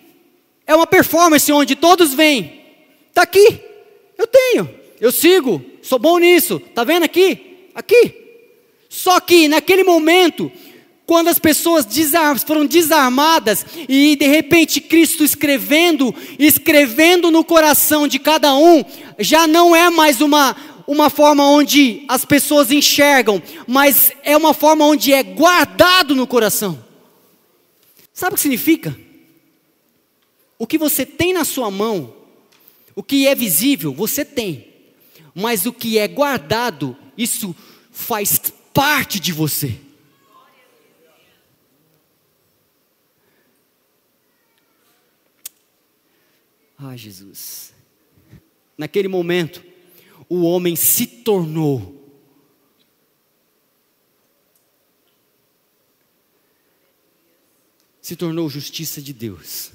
[0.65, 2.63] é uma performance onde todos vêm.
[3.09, 3.59] Está aqui.
[4.17, 4.67] Eu tenho.
[4.99, 5.63] Eu sigo.
[5.83, 6.59] Sou bom nisso.
[6.67, 7.69] Está vendo aqui?
[7.75, 8.24] Aqui.
[8.95, 10.49] Só que naquele momento,
[11.05, 11.85] quando as pessoas
[12.47, 18.85] foram desarmadas e de repente Cristo escrevendo, escrevendo no coração de cada um,
[19.19, 20.55] já não é mais uma
[20.87, 26.81] uma forma onde as pessoas enxergam, mas é uma forma onde é guardado no coração.
[28.13, 28.97] Sabe o que significa?
[30.57, 32.13] O que você tem na sua mão,
[32.95, 34.67] o que é visível, você tem.
[35.33, 37.53] Mas o que é guardado, isso
[37.91, 38.39] faz
[38.75, 39.79] parte de você.
[46.77, 47.73] Ah, Jesus.
[48.77, 49.63] Naquele momento,
[50.27, 51.95] o homem se tornou
[58.01, 59.71] se tornou justiça de Deus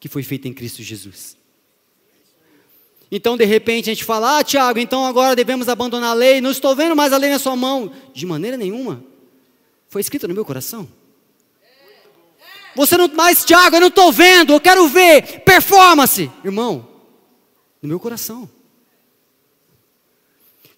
[0.00, 1.39] que foi feita em Cristo Jesus.
[3.10, 6.40] Então, de repente, a gente fala: Ah, Tiago, então agora devemos abandonar a lei.
[6.40, 7.92] Não estou vendo mais a lei na sua mão.
[8.12, 9.02] De maneira nenhuma.
[9.88, 10.88] Foi escrito no meu coração.
[12.76, 15.40] Você não, mais, Tiago, eu não estou vendo, eu quero ver.
[15.40, 16.30] Performance.
[16.44, 16.88] Irmão,
[17.82, 18.48] no meu coração.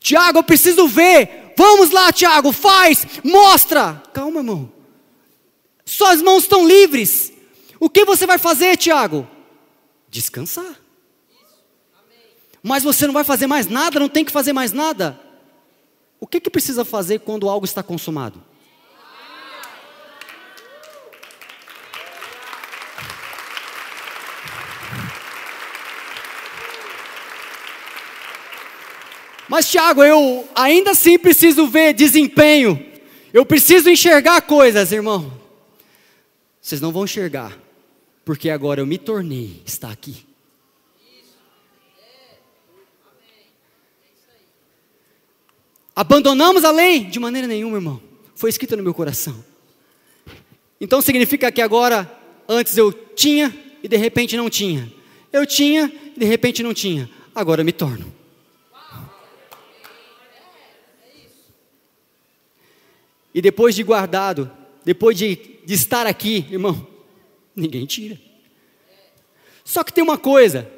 [0.01, 1.53] Tiago, eu preciso ver.
[1.57, 4.03] Vamos lá, Tiago, faz, mostra.
[4.13, 4.73] Calma, irmão.
[5.85, 7.33] Suas mãos estão livres.
[7.79, 9.29] O que você vai fazer, Tiago?
[10.09, 10.82] Descansar.
[12.63, 15.19] Mas você não vai fazer mais nada, não tem que fazer mais nada.
[16.21, 18.43] O que, que precisa fazer quando algo está consumado?
[29.49, 32.87] Mas, Tiago, eu ainda assim preciso ver desempenho.
[33.35, 35.33] Eu preciso enxergar coisas, irmão.
[36.61, 37.59] Vocês não vão enxergar
[38.25, 40.32] porque agora eu me tornei, está aqui.
[45.95, 47.05] Abandonamos a lei?
[47.05, 48.01] De maneira nenhuma, irmão.
[48.35, 49.45] Foi escrito no meu coração.
[50.81, 52.11] Então significa que agora,
[52.49, 54.93] antes eu tinha e de repente não tinha.
[55.33, 57.09] Eu tinha e de repente não tinha.
[57.35, 58.13] Agora eu me torno.
[63.35, 64.51] E depois de guardado,
[64.85, 66.87] depois de, de estar aqui, irmão,
[67.57, 68.19] ninguém tira.
[69.65, 70.71] Só que tem uma coisa.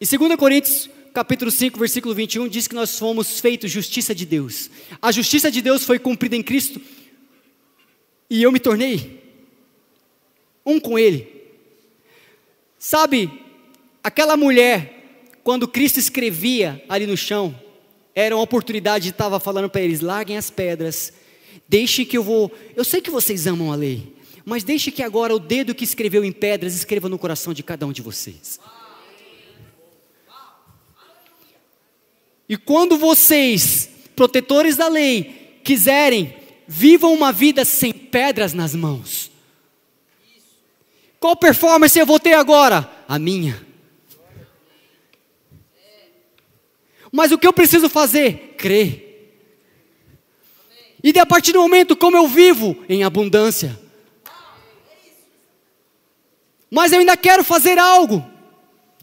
[0.00, 4.70] Em 2 Coríntios, capítulo 5, versículo 21, diz que nós fomos feitos justiça de Deus.
[5.00, 6.80] A justiça de Deus foi cumprida em Cristo.
[8.30, 9.22] E eu me tornei
[10.64, 11.28] um com Ele.
[12.78, 13.30] Sabe,
[14.02, 17.54] aquela mulher, quando Cristo escrevia ali no chão,
[18.14, 21.12] era uma oportunidade, estava falando para eles: larguem as pedras,
[21.68, 22.50] deixe que eu vou.
[22.74, 26.24] Eu sei que vocês amam a lei, mas deixe que agora o dedo que escreveu
[26.24, 28.58] em pedras escreva no coração de cada um de vocês.
[32.52, 36.36] E quando vocês, protetores da lei, quiserem,
[36.68, 39.32] vivam uma vida sem pedras nas mãos.
[41.18, 42.92] Qual performance eu vou ter agora?
[43.08, 43.66] A minha.
[47.10, 48.54] Mas o que eu preciso fazer?
[48.58, 49.40] Crer.
[51.02, 53.80] E de a partir do momento como eu vivo em abundância.
[56.70, 58.22] Mas eu ainda quero fazer algo.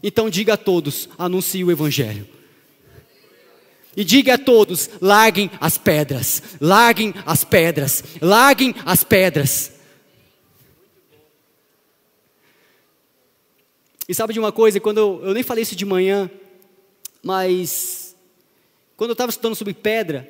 [0.00, 2.29] Então diga a todos, anuncie o evangelho.
[3.96, 9.72] E diga a todos: larguem as pedras, larguem as pedras, larguem as pedras.
[14.08, 16.28] E sabe de uma coisa, quando eu, eu nem falei isso de manhã,
[17.22, 18.16] mas
[18.96, 20.28] quando eu estava estudando sobre pedra,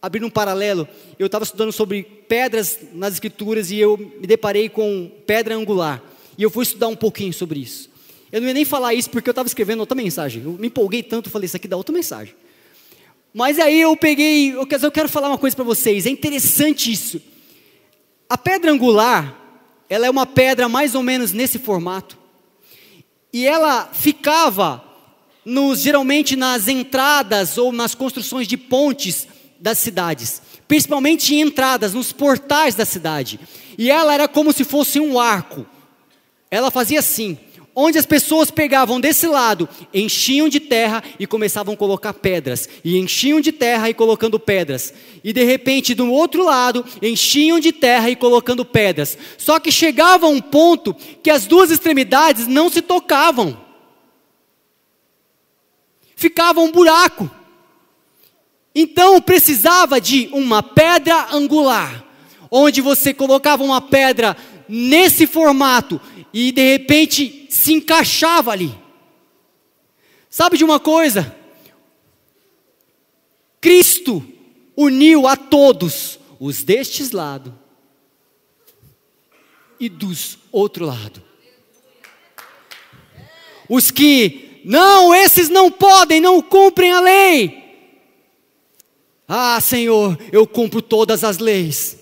[0.00, 5.10] abrindo um paralelo, eu estava estudando sobre pedras nas escrituras e eu me deparei com
[5.26, 6.02] pedra angular.
[6.38, 7.90] E eu fui estudar um pouquinho sobre isso.
[8.32, 10.42] Eu não ia nem falar isso porque eu estava escrevendo outra mensagem.
[10.42, 12.34] Eu me empolguei tanto, falei, isso aqui dá outra mensagem.
[13.32, 17.20] Mas aí eu peguei, eu quero falar uma coisa para vocês, é interessante isso.
[18.28, 19.36] A pedra angular,
[19.88, 22.18] ela é uma pedra mais ou menos nesse formato.
[23.32, 24.84] E ela ficava
[25.44, 29.26] nos, geralmente nas entradas ou nas construções de pontes
[29.58, 33.38] das cidades, principalmente em entradas, nos portais da cidade.
[33.78, 35.66] E ela era como se fosse um arco.
[36.50, 37.38] Ela fazia assim:
[37.74, 42.98] onde as pessoas pegavam desse lado, enchiam de terra e começavam a colocar pedras, e
[42.98, 48.10] enchiam de terra e colocando pedras, e de repente do outro lado, enchiam de terra
[48.10, 49.16] e colocando pedras.
[49.38, 53.58] Só que chegava um ponto que as duas extremidades não se tocavam,
[56.16, 57.30] ficava um buraco.
[58.74, 62.04] Então precisava de uma pedra angular,
[62.50, 64.36] onde você colocava uma pedra
[64.70, 66.00] nesse formato
[66.32, 68.74] e de repente se encaixava ali.
[70.30, 71.36] Sabe de uma coisa?
[73.60, 74.24] Cristo
[74.76, 77.58] uniu a todos, os destes lado
[79.78, 81.22] e dos outro lado.
[83.68, 87.60] Os que, não, esses não podem, não cumprem a lei.
[89.28, 91.99] Ah, Senhor, eu cumpro todas as leis.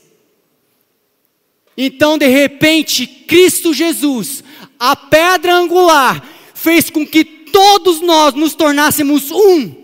[1.81, 4.43] Então, de repente, Cristo Jesus,
[4.81, 9.79] a pedra angular, fez com que todos nós nos tornássemos um.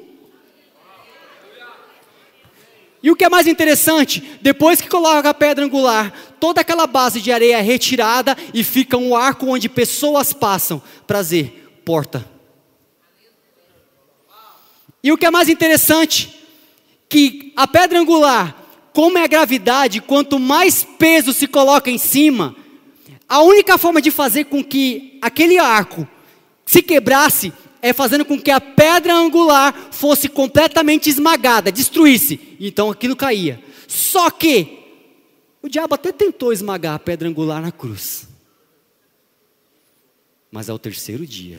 [3.00, 7.20] E o que é mais interessante, depois que coloca a pedra angular, toda aquela base
[7.20, 10.83] de areia é retirada e fica um arco onde pessoas passam.
[11.07, 12.28] Prazer, porta.
[15.00, 16.35] E o que é mais interessante,
[17.09, 18.63] que a pedra angular
[18.94, 22.54] como é a gravidade, quanto mais peso se coloca em cima,
[23.28, 26.07] a única forma de fazer com que aquele arco
[26.64, 27.52] se quebrasse
[27.83, 32.57] é fazendo com que a pedra angular fosse completamente esmagada, destruísse.
[32.61, 33.61] Então aquilo caía.
[33.88, 34.78] Só que
[35.61, 38.28] o diabo até tentou esmagar a pedra angular na cruz.
[40.52, 41.59] Mas ao terceiro dia,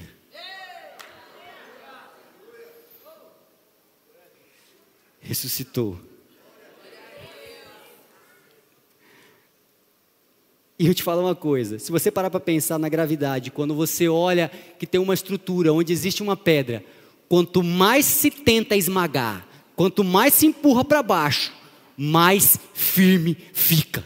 [5.19, 5.99] ressuscitou
[10.77, 14.07] E eu te falo uma coisa: se você parar para pensar na gravidade, quando você
[14.07, 16.83] olha que tem uma estrutura onde existe uma pedra,
[17.29, 21.53] quanto mais se tenta esmagar, quanto mais se empurra para baixo,
[21.97, 24.03] mais firme fica.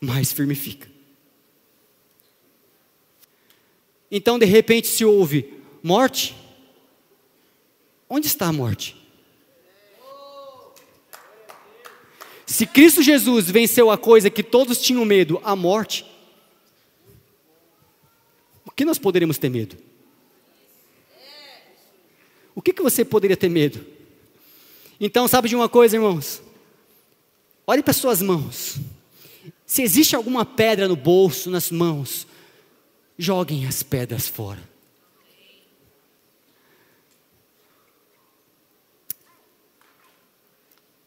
[0.00, 0.88] Mais firme fica.
[4.10, 6.36] Então, de repente, se ouve morte.
[8.08, 8.97] Onde está a morte?
[12.48, 16.06] Se Cristo Jesus venceu a coisa que todos tinham medo, a morte,
[18.64, 19.76] o que nós poderíamos ter medo?
[22.54, 23.84] O que, que você poderia ter medo?
[24.98, 26.40] Então, sabe de uma coisa, irmãos?
[27.66, 28.78] Olhe para suas mãos.
[29.66, 32.26] Se existe alguma pedra no bolso, nas mãos,
[33.18, 34.66] joguem as pedras fora.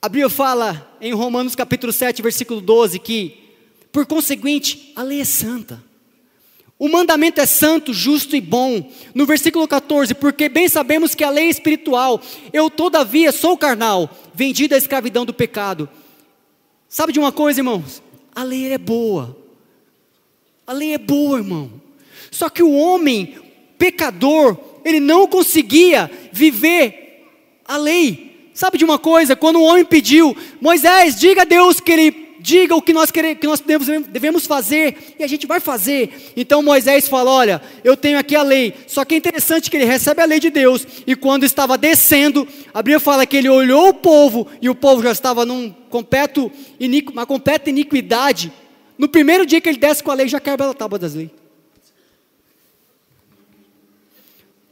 [0.03, 3.37] A Bíblia fala em Romanos capítulo 7, versículo 12, que,
[3.91, 5.83] por conseguinte, a lei é santa.
[6.79, 8.91] O mandamento é santo, justo e bom.
[9.13, 12.19] No versículo 14, porque bem sabemos que a lei é espiritual,
[12.51, 15.87] eu todavia sou carnal, vendido à escravidão do pecado.
[16.89, 18.01] Sabe de uma coisa, irmãos?
[18.33, 19.37] A lei é boa.
[20.65, 21.71] A lei é boa, irmão.
[22.31, 23.35] Só que o homem
[23.77, 27.27] pecador, ele não conseguia viver
[27.65, 28.30] a lei.
[28.53, 29.35] Sabe de uma coisa?
[29.35, 33.39] Quando o homem pediu, Moisés, diga a Deus que ele diga o que nós, queremos,
[33.39, 36.33] que nós devemos, devemos fazer, e a gente vai fazer.
[36.35, 38.73] Então Moisés fala: Olha, eu tenho aqui a lei.
[38.87, 42.47] Só que é interessante que ele recebe a lei de Deus, e quando estava descendo,
[42.73, 46.51] a Bíblia fala que ele olhou o povo, e o povo já estava num completo,
[47.13, 48.51] uma completa iniquidade.
[48.97, 51.29] No primeiro dia que ele desce com a lei, já quebra a tábua das leis.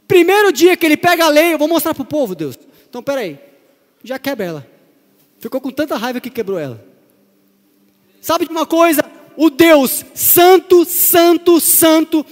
[0.06, 2.58] Primeiro dia que ele pega a lei, eu vou mostrar para o povo, Deus.
[2.88, 3.49] Então, peraí
[4.02, 4.66] já quebra ela.
[5.38, 6.84] Ficou com tanta raiva que quebrou ela.
[8.20, 9.02] Sabe de uma coisa?
[9.36, 12.24] O Deus Santo, Santo, Santo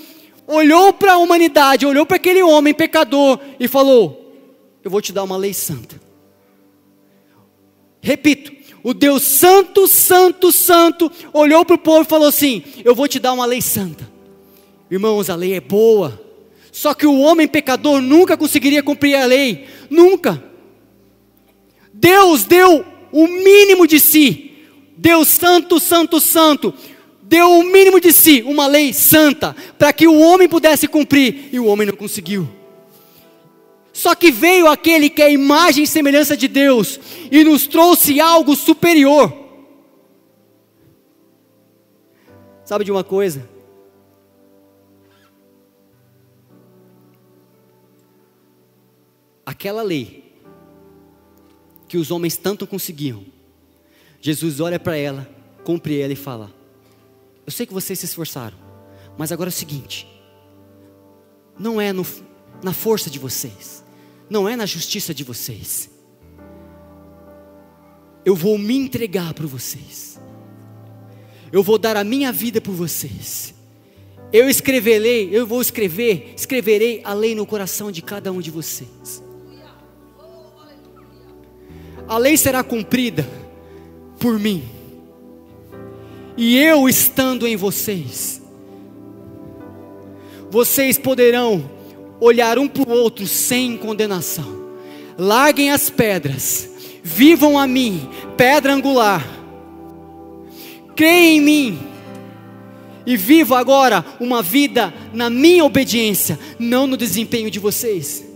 [0.47, 4.35] olhou para a humanidade, olhou para aquele homem pecador e falou:
[4.85, 6.01] Eu vou te dar uma lei santa.
[8.01, 8.53] Repito,
[8.83, 13.19] o Deus Santo, Santo, Santo olhou para o povo e falou assim: Eu vou te
[13.19, 14.11] dar uma lei santa.
[14.91, 16.21] Irmãos, a lei é boa.
[16.71, 19.67] Só que o homem pecador nunca conseguiria cumprir a lei.
[19.91, 20.43] Nunca.
[22.01, 24.53] Deus deu o mínimo de si.
[24.97, 26.73] Deus santo, santo, santo.
[27.23, 31.59] Deu o mínimo de si, uma lei santa, para que o homem pudesse cumprir, e
[31.59, 32.49] o homem não conseguiu.
[33.93, 37.01] Só que veio aquele que é a imagem e semelhança de Deus
[37.33, 39.33] e nos trouxe algo superior.
[42.65, 43.49] Sabe de uma coisa?
[49.45, 50.28] Aquela lei
[51.89, 53.25] que os homens tanto conseguiam.
[54.21, 55.29] Jesus olha para ela,
[55.65, 56.53] cumpre ela e fala:
[57.47, 58.57] Eu sei que vocês se esforçaram,
[59.17, 60.07] mas agora é o seguinte:
[61.59, 62.07] não é no,
[62.63, 63.83] na força de vocês,
[64.29, 65.91] não é na justiça de vocês.
[68.25, 70.21] Eu vou me entregar para vocês.
[71.51, 73.55] Eu vou dar a minha vida por vocês.
[74.31, 79.23] Eu escreverei, eu vou escrever, escreverei a lei no coração de cada um de vocês
[82.09, 83.29] a lei será cumprida
[84.19, 84.65] por mim,
[86.37, 88.41] e eu estando em vocês,
[90.51, 91.69] vocês poderão
[92.21, 94.59] olhar um para o outro sem condenação.
[95.19, 96.69] Larguem as pedras,
[97.03, 99.27] vivam a mim, pedra angular.
[100.95, 101.79] Creia em mim
[103.05, 108.28] e viva agora uma vida na minha obediência, não no desempenho de vocês.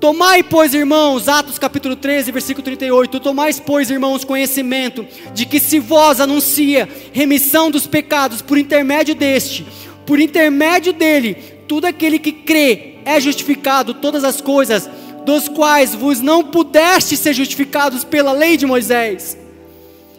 [0.00, 5.78] Tomai, pois, irmãos, Atos capítulo 13, versículo 38, tomais, pois, irmãos, conhecimento de que se
[5.78, 9.66] vós anuncia remissão dos pecados por intermédio deste,
[10.04, 11.34] por intermédio dele,
[11.66, 14.88] tudo aquele que crê é justificado, todas as coisas,
[15.24, 19.36] dos quais vos não pudeste ser justificados pela lei de Moisés.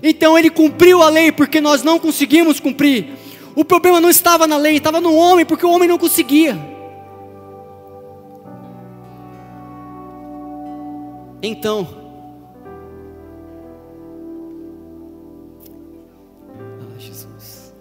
[0.01, 3.09] Então ele cumpriu a lei porque nós não conseguimos cumprir.
[3.55, 6.76] O problema não estava na lei, estava no homem, porque o homem não conseguia.
[11.42, 11.88] Então,
[16.56, 17.74] ah, Jesus.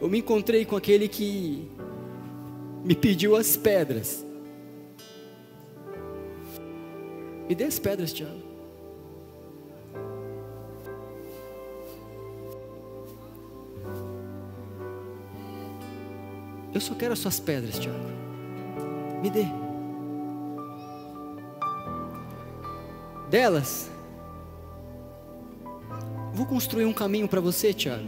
[0.00, 1.68] Eu me encontrei com aquele que
[2.84, 4.24] me pediu as pedras.
[7.48, 8.52] Me dê as pedras, Tiago.
[16.72, 18.31] Eu só quero as suas pedras, Tiago.
[19.22, 19.46] Me dê.
[23.30, 23.88] Delas,
[26.34, 28.02] vou construir um caminho para você, Tiago.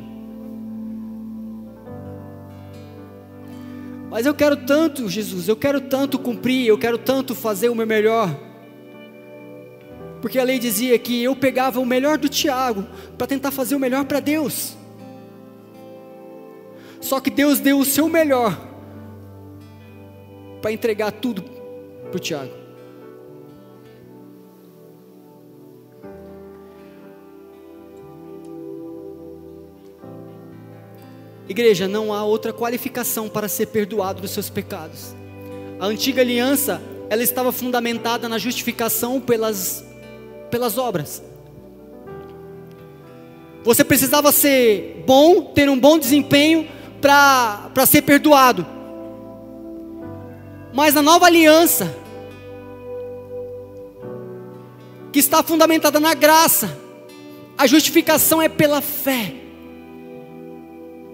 [4.10, 7.86] Mas eu quero tanto, Jesus, eu quero tanto cumprir, eu quero tanto fazer o meu
[7.86, 8.28] melhor.
[10.20, 12.84] Porque a lei dizia que eu pegava o melhor do Tiago
[13.16, 14.76] para tentar fazer o melhor para Deus.
[17.00, 18.73] Só que Deus deu o seu melhor
[20.64, 22.54] para entregar tudo para o Tiago.
[31.46, 35.14] Igreja, não há outra qualificação para ser perdoado dos seus pecados.
[35.78, 39.84] A antiga aliança, ela estava fundamentada na justificação pelas,
[40.50, 41.22] pelas obras.
[43.64, 46.66] Você precisava ser bom, ter um bom desempenho
[47.02, 48.73] para ser perdoado.
[50.74, 51.96] Mas na nova aliança,
[55.12, 56.76] que está fundamentada na graça,
[57.56, 59.32] a justificação é pela fé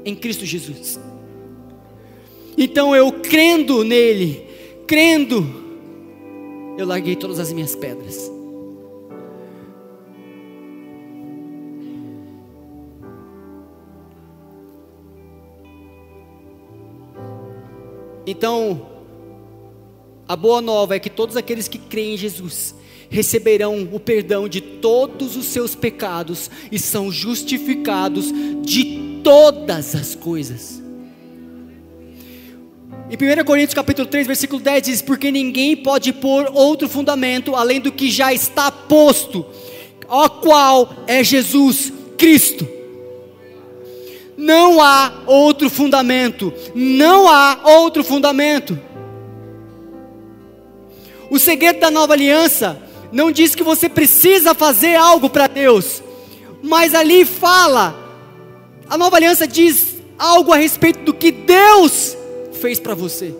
[0.02, 0.98] em Cristo Jesus.
[2.56, 4.46] Então eu crendo nele,
[4.86, 5.46] crendo,
[6.78, 8.30] eu larguei todas as minhas pedras.
[18.26, 18.89] Então,
[20.30, 22.72] a boa nova é que todos aqueles que creem em Jesus
[23.10, 28.26] receberão o perdão de todos os seus pecados e são justificados
[28.62, 30.80] de todas as coisas.
[33.10, 37.80] Em 1 Coríntios capítulo 3, versículo 10 diz: Porque ninguém pode pôr outro fundamento além
[37.80, 39.44] do que já está posto,
[40.06, 42.68] ao qual é Jesus Cristo.
[44.36, 48.78] Não há outro fundamento, não há outro fundamento.
[51.30, 56.02] O segredo da nova aliança não diz que você precisa fazer algo para Deus,
[56.62, 57.94] mas ali fala,
[58.88, 62.16] a nova aliança diz algo a respeito do que Deus
[62.60, 63.34] fez para você.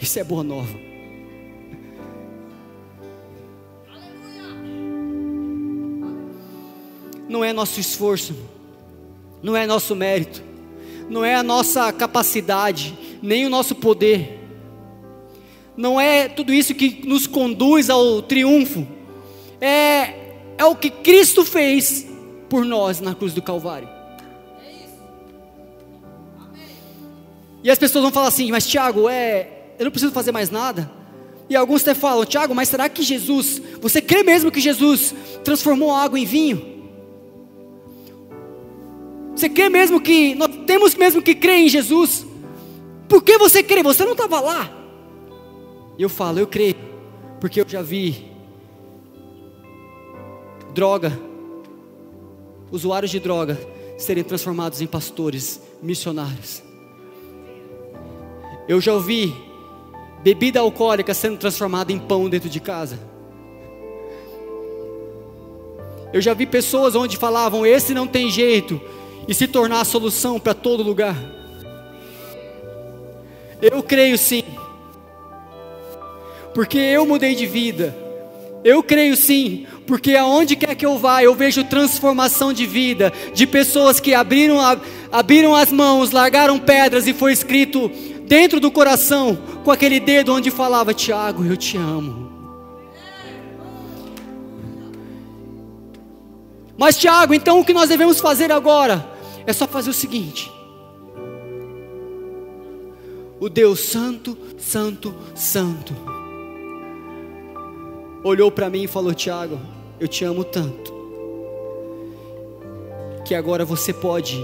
[0.00, 0.86] Isso é boa nova.
[7.28, 8.34] não é nosso esforço,
[9.42, 10.42] não é nosso mérito,
[11.08, 14.45] não é a nossa capacidade, nem o nosso poder,
[15.76, 18.86] não é tudo isso que nos conduz ao triunfo,
[19.60, 20.14] é,
[20.56, 22.06] é o que Cristo fez
[22.48, 23.88] por nós na cruz do Calvário.
[27.62, 29.48] E as pessoas vão falar assim, mas Tiago, é,
[29.78, 30.90] eu não preciso fazer mais nada.
[31.48, 35.14] E alguns até falam, Tiago, mas será que Jesus, você crê mesmo que Jesus
[35.44, 36.76] transformou água em vinho?
[39.34, 42.24] Você crê mesmo que, nós temos mesmo que crer em Jesus?
[43.08, 43.82] Por que você crê?
[43.82, 44.70] Você não estava lá.
[45.98, 46.76] E eu falo, eu creio,
[47.40, 48.30] porque eu já vi
[50.74, 51.18] droga,
[52.70, 53.58] usuários de droga
[53.96, 56.62] serem transformados em pastores, missionários.
[58.68, 59.34] Eu já ouvi
[60.22, 62.98] bebida alcoólica sendo transformada em pão dentro de casa.
[66.12, 68.80] Eu já vi pessoas onde falavam: esse não tem jeito,
[69.26, 71.16] e se tornar a solução para todo lugar.
[73.62, 74.44] Eu creio sim,
[76.56, 77.94] porque eu mudei de vida.
[78.64, 83.46] Eu creio sim, porque aonde quer que eu vá, eu vejo transformação de vida, de
[83.46, 84.56] pessoas que abriram,
[85.12, 87.90] abriram as mãos, largaram pedras e foi escrito
[88.26, 92.32] dentro do coração, com aquele dedo onde falava: Tiago, eu te amo.
[96.78, 99.06] Mas, Tiago, então o que nós devemos fazer agora?
[99.46, 100.50] É só fazer o seguinte:
[103.38, 106.15] o Deus Santo, Santo, Santo,
[108.26, 109.58] olhou para mim e falou: Tiago,
[110.00, 110.92] eu te amo tanto,
[113.24, 114.38] que agora você pode,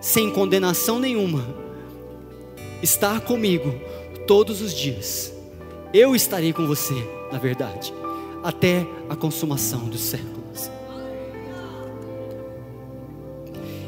[0.00, 1.44] sem condenação nenhuma,
[2.82, 3.74] estar comigo
[4.26, 5.32] todos os dias.
[5.92, 6.94] Eu estarei com você,
[7.32, 7.92] na verdade,
[8.42, 10.70] até a consumação dos séculos.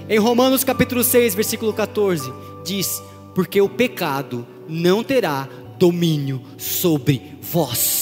[0.09, 2.33] Em Romanos capítulo 6, versículo 14,
[2.64, 3.01] diz:
[3.35, 7.99] Porque o pecado não terá domínio sobre vós,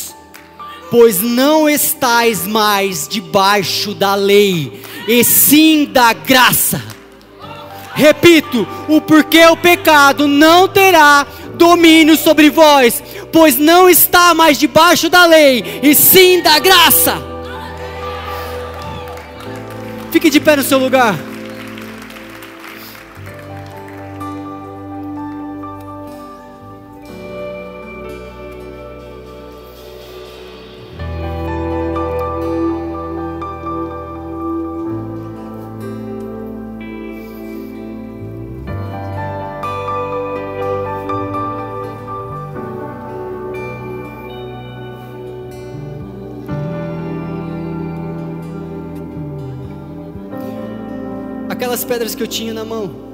[0.91, 6.83] pois não estáis mais debaixo da lei, e sim da graça.
[7.95, 15.09] Repito, o porquê o pecado não terá domínio sobre vós, pois não está mais debaixo
[15.09, 17.17] da lei, e sim da graça.
[20.11, 21.19] Fique de pé no seu lugar.
[51.89, 53.09] Pedras que eu tinha na mão.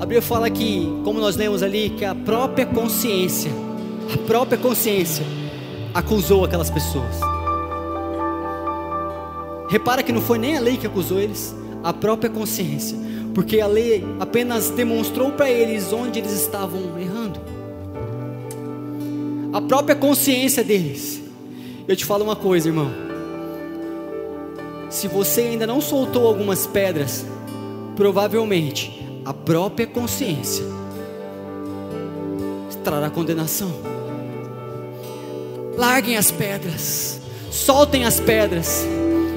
[0.00, 3.50] Bíblia fala que, como nós lemos ali, que a própria consciência,
[4.12, 5.24] a própria consciência
[5.94, 7.20] acusou aquelas pessoas.
[9.68, 12.98] Repara que não foi nem a lei que acusou eles, a própria consciência,
[13.32, 17.40] porque a lei apenas demonstrou para eles onde eles estavam errando.
[19.52, 21.22] A própria consciência deles.
[21.86, 23.13] Eu te falo uma coisa, irmão
[24.94, 27.26] se você ainda não soltou algumas pedras,
[27.96, 30.64] provavelmente a própria consciência
[32.84, 33.72] trará condenação.
[35.76, 37.20] Larguem as pedras,
[37.50, 38.86] soltem as pedras.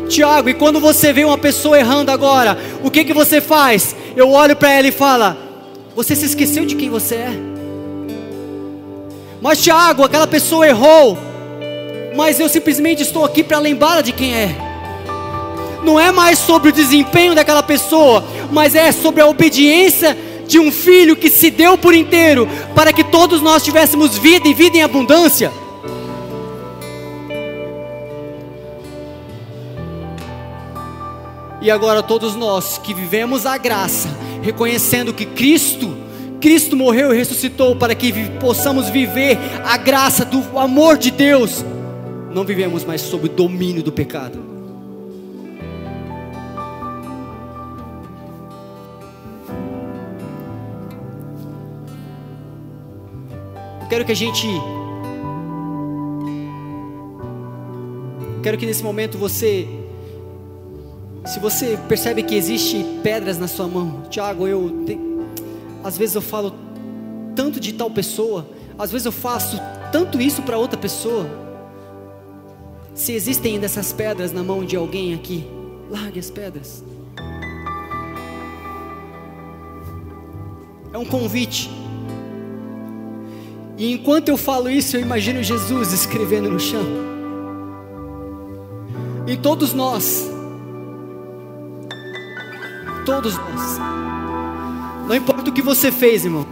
[0.08, 3.96] Tiago, e quando você vê uma pessoa errando agora, o que que você faz?
[4.16, 5.36] Eu olho para ela e falo:
[5.96, 7.32] Você se esqueceu de quem você é?
[9.42, 11.18] Mas Tiago, aquela pessoa errou,
[12.16, 14.67] mas eu simplesmente estou aqui para lembrá-la de quem é.
[15.84, 20.18] Não é mais sobre o desempenho daquela pessoa, mas é sobre a obediência
[20.48, 24.54] de um filho que se deu por inteiro para que todos nós tivéssemos vida e
[24.54, 25.52] vida em abundância.
[31.62, 34.08] E agora todos nós que vivemos a graça,
[34.42, 35.98] reconhecendo que Cristo,
[36.40, 41.66] Cristo morreu e ressuscitou para que possamos viver a graça do amor de Deus,
[42.34, 44.47] não vivemos mais sob o domínio do pecado.
[53.90, 54.48] Quero que a gente.
[58.44, 59.68] Quero que nesse momento você.
[61.26, 64.72] Se você percebe que existe pedras na sua mão, Tiago, eu.
[65.84, 66.54] às vezes eu falo
[67.36, 68.48] tanto de tal pessoa,
[68.80, 69.60] às vezes eu faço
[69.92, 71.28] tanto isso para outra pessoa.
[72.94, 75.46] Se existem ainda essas pedras na mão de alguém aqui,
[75.90, 76.84] largue as pedras.
[80.94, 81.70] É um convite.
[83.78, 86.84] E enquanto eu falo isso, eu imagino Jesus escrevendo no chão.
[89.28, 90.28] E todos nós,
[93.06, 93.78] todos nós,
[95.08, 96.46] não importa o que você fez, irmão.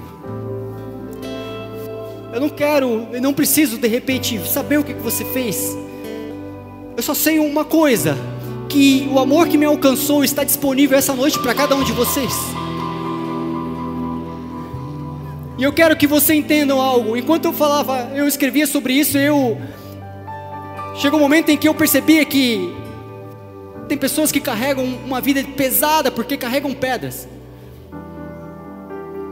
[2.32, 5.76] Eu não quero, eu não preciso de repente saber o que você fez.
[6.96, 8.16] Eu só sei uma coisa:
[8.70, 12.34] que o amor que me alcançou está disponível essa noite para cada um de vocês.
[15.58, 17.16] E eu quero que você entendam algo.
[17.16, 19.58] Enquanto eu falava, eu escrevia sobre isso, eu
[20.98, 22.74] chegou um momento em que eu percebia que
[23.88, 27.28] tem pessoas que carregam uma vida pesada porque carregam pedras.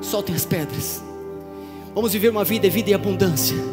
[0.01, 1.03] Soltem as pedras.
[1.93, 3.72] Vamos viver uma vida, vida em abundância.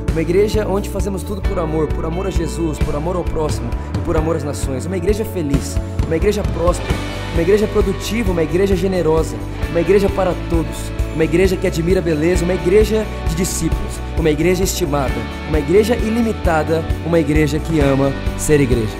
[0.11, 3.69] uma igreja onde fazemos tudo por amor, por amor a Jesus, por amor ao próximo
[3.97, 4.85] e por amor às nações.
[4.85, 6.93] Uma igreja feliz, uma igreja próspera,
[7.31, 9.37] uma igreja produtiva, uma igreja generosa,
[9.69, 14.29] uma igreja para todos, uma igreja que admira a beleza, uma igreja de discípulos, uma
[14.29, 15.13] igreja estimada,
[15.47, 18.97] uma igreja ilimitada, uma igreja que ama ser igreja.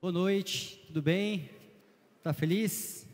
[0.00, 1.50] Boa noite, tudo bem?
[2.22, 3.06] Tá feliz?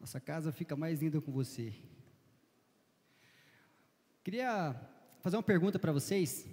[0.00, 1.72] Nossa casa fica mais linda com você.
[4.28, 4.78] Queria
[5.22, 6.46] fazer uma pergunta para vocês.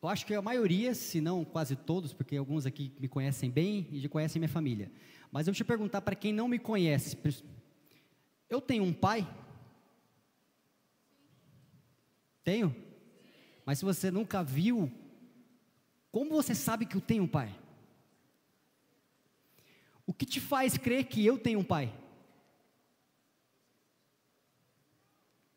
[0.00, 3.86] Eu acho que a maioria, se não quase todos, porque alguns aqui me conhecem bem
[3.92, 4.90] e já conhecem minha família.
[5.30, 7.18] Mas eu vou te perguntar para quem não me conhece:
[8.48, 9.28] eu tenho um pai?
[12.42, 12.74] Tenho?
[13.66, 14.90] Mas se você nunca viu,
[16.10, 17.54] como você sabe que eu tenho um pai?
[20.06, 21.92] O que te faz crer que eu tenho um pai?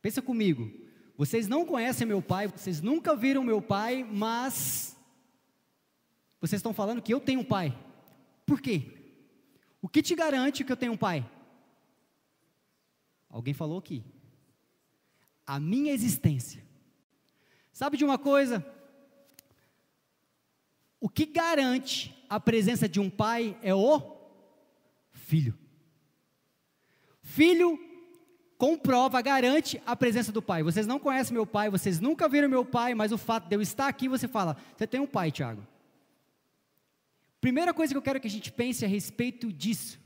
[0.05, 0.71] Pensa comigo.
[1.17, 4.95] Vocês não conhecem meu pai, vocês nunca viram meu pai, mas
[6.39, 7.75] vocês estão falando que eu tenho um pai.
[8.45, 8.83] Por quê?
[9.81, 11.27] O que te garante que eu tenho um pai?
[13.27, 14.03] Alguém falou aqui.
[15.43, 16.63] A minha existência.
[17.73, 18.63] Sabe de uma coisa?
[20.99, 24.15] O que garante a presença de um pai é o
[25.09, 25.57] filho.
[27.23, 27.84] Filho
[28.57, 30.63] comprova, garante a presença do Pai.
[30.63, 33.61] Vocês não conhecem meu Pai, vocês nunca viram meu Pai, mas o fato de eu
[33.61, 35.65] estar aqui, você fala, você tem um Pai, Tiago.
[37.41, 39.99] Primeira coisa que eu quero que a gente pense a respeito disso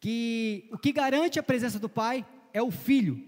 [0.00, 3.22] que o que garante a presença do Pai é o Filho.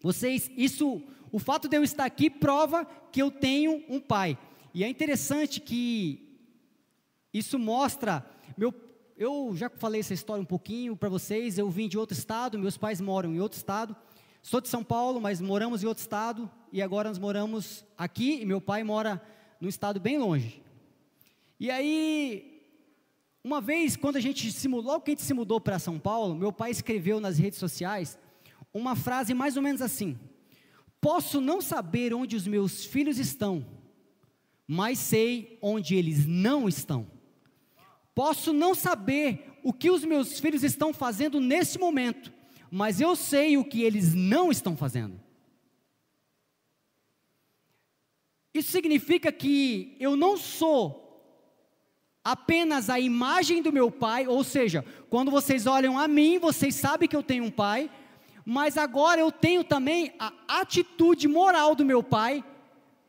[0.00, 1.02] Vocês, isso,
[1.32, 4.38] o fato de eu estar aqui prova que eu tenho um Pai.
[4.74, 6.38] E é interessante que
[7.32, 8.24] isso mostra
[8.56, 8.72] meu
[9.18, 11.58] eu já falei essa história um pouquinho para vocês.
[11.58, 13.96] Eu vim de outro estado, meus pais moram em outro estado.
[14.40, 18.46] Sou de São Paulo, mas moramos em outro estado e agora nós moramos aqui e
[18.46, 19.20] meu pai mora
[19.60, 20.62] num estado bem longe.
[21.58, 22.62] E aí,
[23.42, 25.98] uma vez, quando a gente se mudou, logo que a gente se mudou para São
[25.98, 28.16] Paulo, meu pai escreveu nas redes sociais
[28.72, 30.16] uma frase mais ou menos assim:
[31.00, 33.66] Posso não saber onde os meus filhos estão,
[34.64, 37.17] mas sei onde eles não estão.
[38.18, 42.32] Posso não saber o que os meus filhos estão fazendo nesse momento,
[42.68, 45.20] mas eu sei o que eles não estão fazendo.
[48.52, 51.22] Isso significa que eu não sou
[52.24, 57.08] apenas a imagem do meu pai, ou seja, quando vocês olham a mim, vocês sabem
[57.08, 57.88] que eu tenho um pai,
[58.44, 62.42] mas agora eu tenho também a atitude moral do meu pai,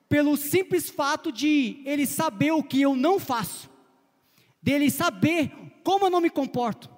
[0.08, 3.79] pelo simples fato de ele saber o que eu não faço
[4.62, 5.52] dele saber
[5.84, 6.90] como eu não me comporto.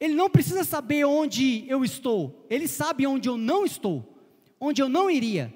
[0.00, 4.18] Ele não precisa saber onde eu estou, ele sabe onde eu não estou,
[4.60, 5.54] onde eu não iria.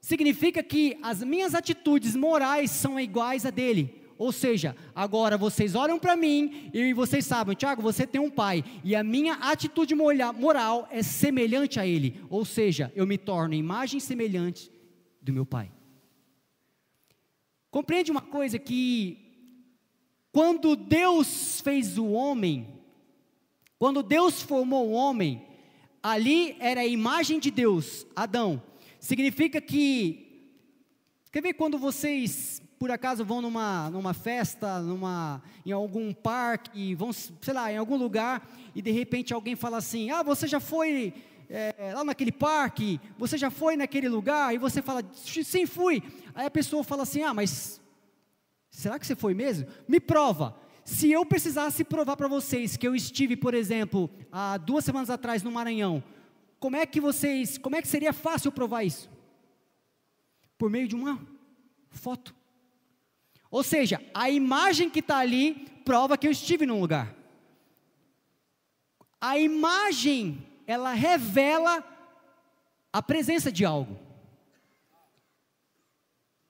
[0.00, 4.02] Significa que as minhas atitudes morais são iguais a dele.
[4.16, 8.64] Ou seja, agora vocês olham para mim e vocês sabem, Tiago, você tem um pai,
[8.84, 12.22] e a minha atitude moral é semelhante a ele.
[12.30, 14.70] Ou seja, eu me torno imagem semelhante
[15.20, 15.70] do meu pai.
[17.70, 19.23] Compreende uma coisa que
[20.34, 22.66] quando Deus fez o homem,
[23.78, 25.46] quando Deus formou o homem,
[26.02, 28.60] ali era a imagem de Deus, Adão.
[28.98, 30.50] Significa que,
[31.30, 37.12] quer ver quando vocês, por acaso, vão numa, numa festa, numa, em algum parque, vão,
[37.12, 41.14] sei lá, em algum lugar, e de repente alguém fala assim: Ah, você já foi
[41.48, 46.02] é, lá naquele parque, você já foi naquele lugar, e você fala, sim, fui.
[46.34, 47.80] Aí a pessoa fala assim: Ah, mas
[48.74, 49.68] Será que você foi mesmo?
[49.86, 50.60] Me prova.
[50.84, 55.44] Se eu precisasse provar para vocês que eu estive, por exemplo, há duas semanas atrás
[55.44, 56.02] no Maranhão,
[56.58, 59.08] como é que vocês, como é que seria fácil provar isso?
[60.58, 61.24] Por meio de uma
[61.88, 62.34] foto.
[63.48, 67.14] Ou seja, a imagem que está ali prova que eu estive num lugar.
[69.20, 71.82] A imagem, ela revela
[72.92, 73.96] a presença de algo.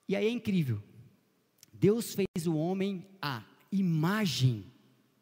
[0.09, 0.83] E aí é incrível.
[1.85, 4.65] Deus fez o homem à imagem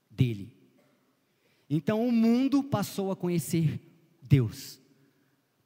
[0.08, 0.56] dele.
[1.68, 3.80] Então o mundo passou a conhecer
[4.22, 4.78] Deus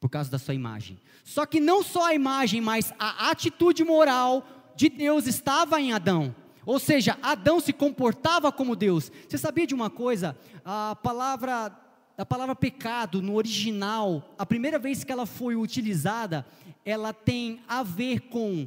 [0.00, 0.98] por causa da sua imagem.
[1.22, 6.34] Só que não só a imagem, mas a atitude moral de Deus estava em Adão.
[6.64, 9.12] Ou seja, Adão se comportava como Deus.
[9.28, 10.34] Você sabia de uma coisa?
[10.64, 11.78] A palavra
[12.16, 16.46] a palavra pecado no original, a primeira vez que ela foi utilizada,
[16.82, 18.66] ela tem a ver com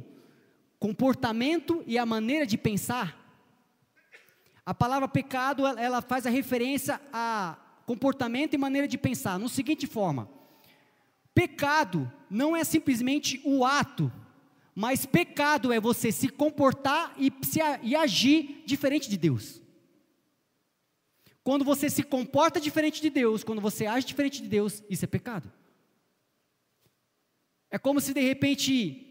[0.80, 3.20] comportamento e a maneira de pensar.
[4.64, 9.86] A palavra pecado, ela faz a referência a comportamento e maneira de pensar, no seguinte
[9.86, 10.28] forma:
[11.34, 14.10] pecado não é simplesmente o ato,
[14.74, 19.60] mas pecado é você se comportar e, se, e agir diferente de Deus.
[21.42, 25.08] Quando você se comporta diferente de Deus, quando você age diferente de Deus, isso é
[25.08, 25.50] pecado.
[27.70, 29.09] É como se de repente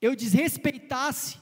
[0.00, 1.38] eu desrespeitasse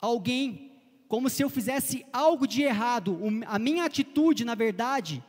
[0.00, 0.72] alguém,
[1.08, 3.18] como se eu fizesse algo de errado.
[3.46, 5.22] A minha atitude, na verdade,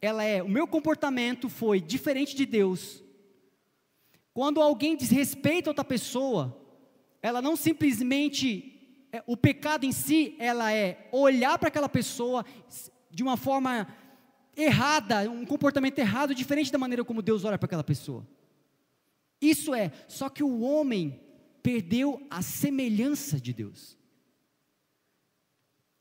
[0.00, 3.02] ela é, o meu comportamento foi diferente de Deus.
[4.32, 6.56] Quando alguém desrespeita outra pessoa,
[7.20, 12.44] ela não simplesmente é, o pecado em si, ela é olhar para aquela pessoa
[13.10, 13.86] de uma forma
[14.56, 18.26] errada, um comportamento errado, diferente da maneira como Deus olha para aquela pessoa.
[19.40, 21.20] Isso é, só que o homem
[21.62, 23.96] perdeu a semelhança de Deus.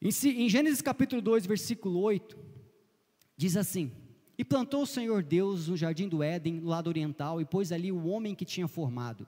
[0.01, 2.37] Em, Gênesis capítulo 2, versículo 8,
[3.37, 3.91] diz assim:
[4.37, 7.91] E plantou o Senhor Deus no jardim do Éden, no lado oriental, e pôs ali
[7.91, 9.27] o homem que tinha formado.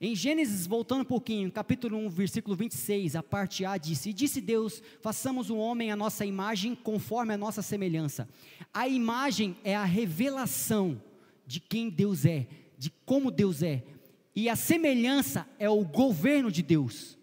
[0.00, 4.40] Em Gênesis, voltando um pouquinho, capítulo 1, versículo 26, a parte A disse: E disse
[4.40, 8.28] Deus: Façamos o homem a nossa imagem, conforme a nossa semelhança.
[8.74, 11.00] A imagem é a revelação
[11.46, 13.84] de quem Deus é, de como Deus é.
[14.36, 17.18] E a semelhança é o governo de Deus.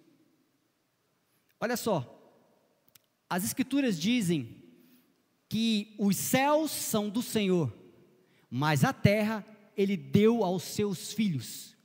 [1.60, 2.10] Olha só,
[3.30, 4.64] as Escrituras dizem
[5.48, 7.72] que os céus são do Senhor,
[8.50, 9.46] mas a terra
[9.78, 11.78] ele deu aos seus filhos.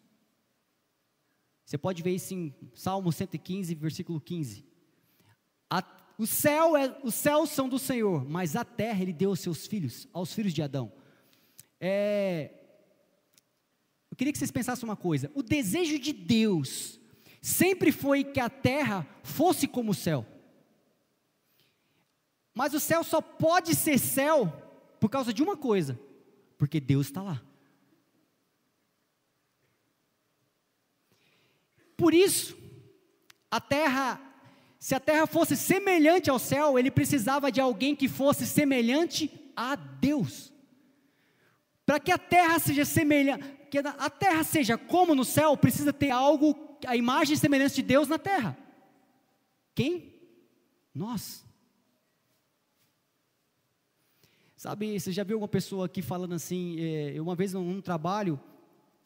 [1.63, 4.65] Você pode ver isso em Salmo 115, versículo 15.
[5.69, 5.85] A,
[6.17, 9.67] o céu é, os céus são do Senhor, mas a terra ele deu aos seus
[9.67, 10.91] filhos, aos filhos de Adão.
[11.79, 12.58] É,
[14.19, 16.99] queria que vocês pensassem uma coisa: o desejo de Deus
[17.41, 20.27] sempre foi que a terra fosse como o céu.
[22.53, 24.53] Mas o céu só pode ser céu
[24.99, 25.99] por causa de uma coisa:
[26.59, 27.41] porque Deus está lá.
[31.97, 32.57] Por isso,
[33.51, 34.21] a terra,
[34.79, 39.77] se a terra fosse semelhante ao céu, ele precisava de alguém que fosse semelhante a
[39.77, 40.53] Deus.
[41.85, 46.11] Para que a terra seja semelhante, que a terra seja como no céu, precisa ter
[46.11, 46.57] algo,
[46.87, 48.57] a imagem e semelhança de Deus na terra.
[49.75, 50.15] Quem?
[50.95, 51.45] Nós.
[54.57, 56.77] Sabe, você já viu uma pessoa aqui falando assim?
[56.81, 58.41] É, uma vez num trabalho,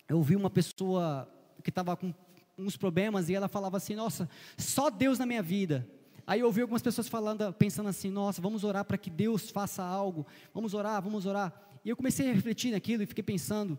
[0.08, 1.30] eu vi uma pessoa
[1.62, 2.14] que estava com
[2.56, 5.86] uns problemas e ela falava assim: Nossa, só Deus na minha vida.
[6.26, 9.82] Aí eu ouvi algumas pessoas falando, pensando assim: Nossa, vamos orar para que Deus faça
[9.82, 11.52] algo, vamos orar, vamos orar.
[11.84, 13.78] E eu comecei a refletir naquilo e fiquei pensando.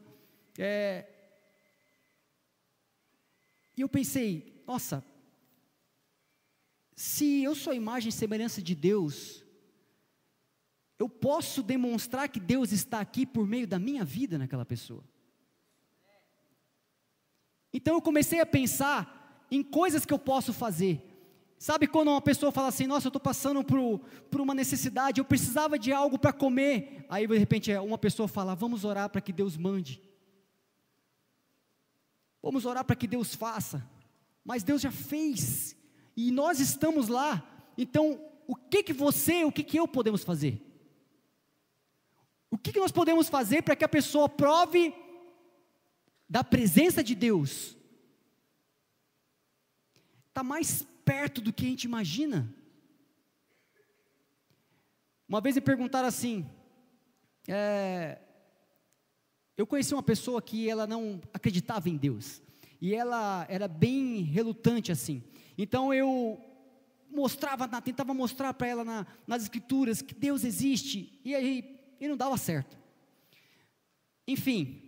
[0.58, 1.06] É...
[3.76, 5.04] E eu pensei: Nossa,
[6.96, 9.44] se eu sou a imagem e semelhança de Deus,
[11.00, 15.04] eu posso demonstrar que Deus está aqui por meio da minha vida naquela pessoa.
[17.74, 21.02] Então eu comecei a pensar em coisas que eu posso fazer.
[21.58, 24.00] Sabe quando uma pessoa fala assim, nossa, eu estou passando por,
[24.30, 27.06] por uma necessidade, eu precisava de algo para comer.
[27.10, 30.02] Aí de repente é, uma pessoa fala, vamos orar para que Deus mande.
[32.44, 33.84] Vamos orar para que Deus faça.
[34.46, 35.76] Mas Deus já fez.
[36.16, 37.42] E nós estamos lá.
[37.76, 40.62] Então, o que que você, o que que eu podemos fazer?
[42.52, 44.94] O que que nós podemos fazer para que a pessoa prove
[46.34, 47.78] da presença de Deus,
[50.30, 52.52] está mais perto do que a gente imagina.
[55.28, 56.50] Uma vez me perguntaram assim,
[57.48, 58.20] é,
[59.58, 62.42] eu conheci uma pessoa que ela não acreditava em Deus,
[62.82, 65.24] e ela era bem relutante assim,
[65.58, 66.40] então eu
[67.10, 72.18] mostrava, tentava mostrar para ela na, nas escrituras que Deus existe, e aí e não
[72.18, 72.78] dava certo.
[74.28, 74.82] Enfim,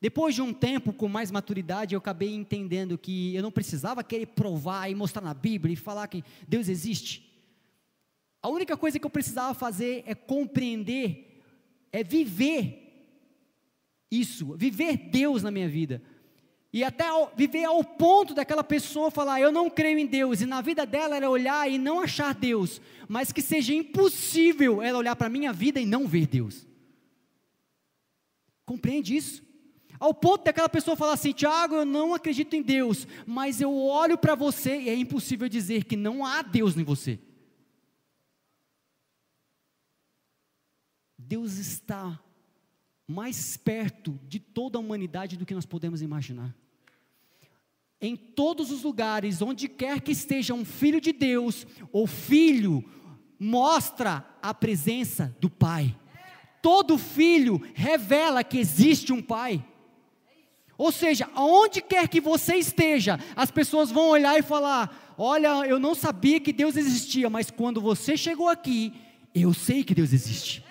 [0.00, 4.26] depois de um tempo com mais maturidade, eu acabei entendendo que eu não precisava querer
[4.26, 7.32] provar e mostrar na Bíblia e falar que Deus existe.
[8.42, 11.40] A única coisa que eu precisava fazer é compreender,
[11.92, 12.81] é viver
[14.12, 16.02] isso, viver Deus na minha vida.
[16.70, 20.46] E até ao, viver ao ponto daquela pessoa falar, eu não creio em Deus, e
[20.46, 25.16] na vida dela era olhar e não achar Deus, mas que seja impossível ela olhar
[25.16, 26.66] para a minha vida e não ver Deus.
[28.66, 29.42] Compreende isso?
[29.98, 34.18] Ao ponto daquela pessoa falar assim: Tiago, eu não acredito em Deus, mas eu olho
[34.18, 37.18] para você e é impossível dizer que não há Deus em você.
[41.16, 42.20] Deus está
[43.12, 46.54] mais perto de toda a humanidade do que nós podemos imaginar.
[48.00, 52.84] Em todos os lugares, onde quer que esteja um filho de Deus, ou filho,
[53.38, 55.94] mostra a presença do Pai.
[56.60, 59.64] Todo filho revela que existe um Pai.
[60.76, 65.78] Ou seja, aonde quer que você esteja, as pessoas vão olhar e falar: Olha, eu
[65.78, 68.92] não sabia que Deus existia, mas quando você chegou aqui,
[69.34, 70.64] eu sei que Deus existe.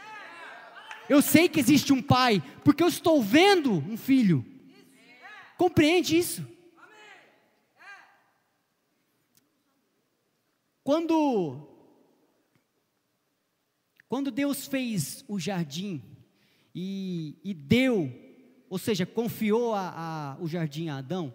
[1.12, 4.45] Eu sei que existe um pai, porque eu estou vendo um filho.
[5.57, 6.47] Compreende isso?
[10.82, 11.68] Quando
[14.07, 16.01] quando Deus fez o jardim
[16.74, 18.09] e, e deu
[18.70, 21.34] ou seja, confiou a, a, o jardim a Adão.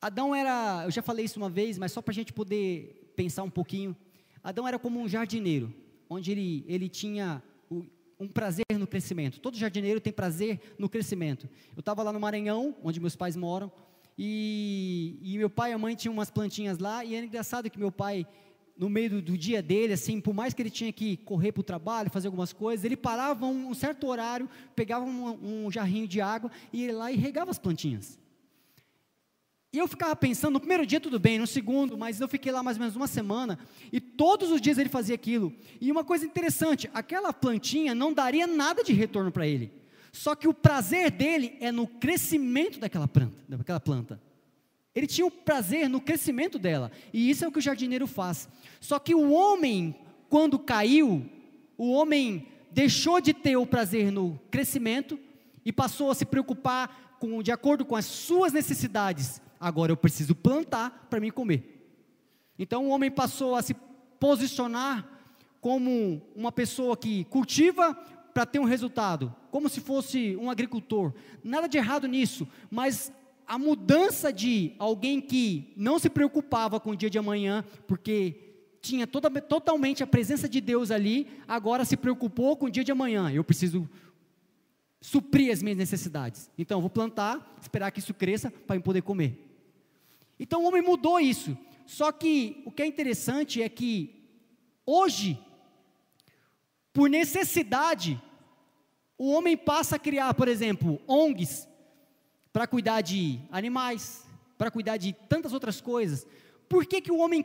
[0.00, 3.42] Adão era, eu já falei isso uma vez, mas só para a gente poder pensar
[3.42, 3.94] um pouquinho.
[4.42, 5.74] Adão era como um jardineiro,
[6.08, 7.42] onde ele, ele tinha
[8.20, 9.40] um prazer no crescimento.
[9.40, 11.48] Todo jardineiro tem prazer no crescimento.
[11.74, 13.72] Eu estava lá no Maranhão, onde meus pais moram,
[14.18, 17.78] e, e, meu pai e a mãe tinham umas plantinhas lá, e era engraçado que
[17.78, 18.26] meu pai
[18.76, 21.60] no meio do, do, dia dele, assim, por mais que ele tinha que correr para
[21.60, 26.08] o trabalho, fazer algumas coisas, ele parava um, um certo horário, pegava um, um, jarrinho
[26.08, 28.18] de água e ia lá e regava as plantinhas.
[29.72, 32.62] E eu ficava pensando, no primeiro dia tudo bem, no segundo, mas eu fiquei lá
[32.62, 33.58] mais ou menos uma semana,
[33.92, 35.54] e todos os dias ele fazia aquilo.
[35.80, 39.72] E uma coisa interessante, aquela plantinha não daria nada de retorno para ele.
[40.12, 44.20] Só que o prazer dele é no crescimento daquela planta, daquela planta.
[44.92, 48.48] Ele tinha o prazer no crescimento dela, e isso é o que o jardineiro faz.
[48.80, 49.94] Só que o homem,
[50.28, 51.24] quando caiu,
[51.78, 55.16] o homem deixou de ter o prazer no crescimento
[55.64, 59.40] e passou a se preocupar com, de acordo com as suas necessidades.
[59.60, 61.86] Agora eu preciso plantar para me comer.
[62.58, 63.76] Então o homem passou a se
[64.18, 65.06] posicionar
[65.60, 67.94] como uma pessoa que cultiva
[68.32, 71.12] para ter um resultado, como se fosse um agricultor.
[71.44, 73.12] Nada de errado nisso, mas
[73.46, 78.50] a mudança de alguém que não se preocupava com o dia de amanhã, porque
[78.80, 82.92] tinha toda, totalmente a presença de Deus ali, agora se preocupou com o dia de
[82.92, 83.30] amanhã.
[83.30, 83.86] Eu preciso
[85.00, 86.50] suprir as minhas necessidades.
[86.58, 89.46] Então, vou plantar, esperar que isso cresça para eu poder comer.
[90.38, 91.56] Então, o homem mudou isso.
[91.86, 94.22] Só que o que é interessante é que
[94.86, 95.38] hoje,
[96.92, 98.20] por necessidade,
[99.18, 101.68] o homem passa a criar, por exemplo, ONGs
[102.52, 104.24] para cuidar de animais,
[104.56, 106.26] para cuidar de tantas outras coisas.
[106.68, 107.44] Por que, que o homem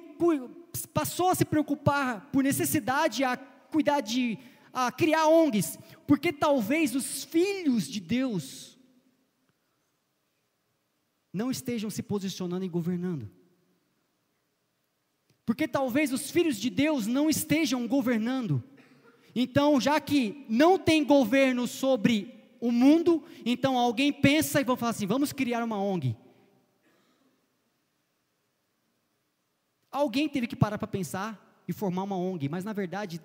[0.93, 4.37] passou a se preocupar por necessidade a cuidar de
[4.75, 8.77] a criar ONGs, porque talvez os filhos de Deus
[11.31, 13.31] não estejam se posicionando e governando.
[15.45, 18.61] Porque talvez os filhos de Deus não estejam governando.
[19.33, 24.89] Então, já que não tem governo sobre o mundo, então alguém pensa e vai falar
[24.89, 26.17] assim: vamos criar uma ONG.
[29.89, 33.21] Alguém teve que parar para pensar e formar uma ONG, mas na verdade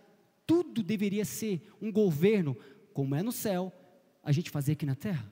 [0.50, 2.56] tudo deveria ser um governo,
[2.92, 3.72] como é no céu,
[4.20, 5.30] a gente fazer aqui na terra.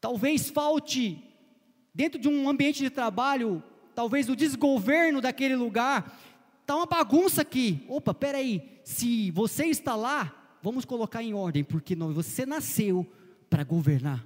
[0.00, 1.20] Talvez falte,
[1.92, 3.60] dentro de um ambiente de trabalho,
[3.92, 6.16] talvez o desgoverno daquele lugar,
[6.60, 7.84] está uma bagunça aqui.
[7.88, 13.04] Opa, peraí, se você está lá, vamos colocar em ordem, porque não, você nasceu
[13.50, 14.24] para governar.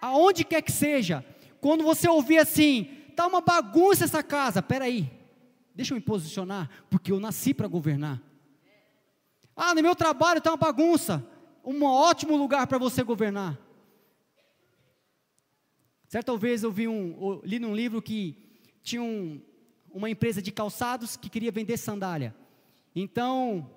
[0.00, 1.24] Aonde quer que seja,
[1.60, 5.10] quando você ouvir assim, está uma bagunça essa casa, peraí,
[5.74, 8.22] Deixa eu me posicionar, porque eu nasci para governar.
[9.56, 11.26] Ah, no meu trabalho está uma bagunça.
[11.64, 13.58] Um ótimo lugar para você governar.
[16.06, 18.36] Certa vez eu vi um, li num livro que
[18.84, 19.40] tinha um,
[19.92, 22.32] uma empresa de calçados que queria vender sandália.
[22.94, 23.68] Então,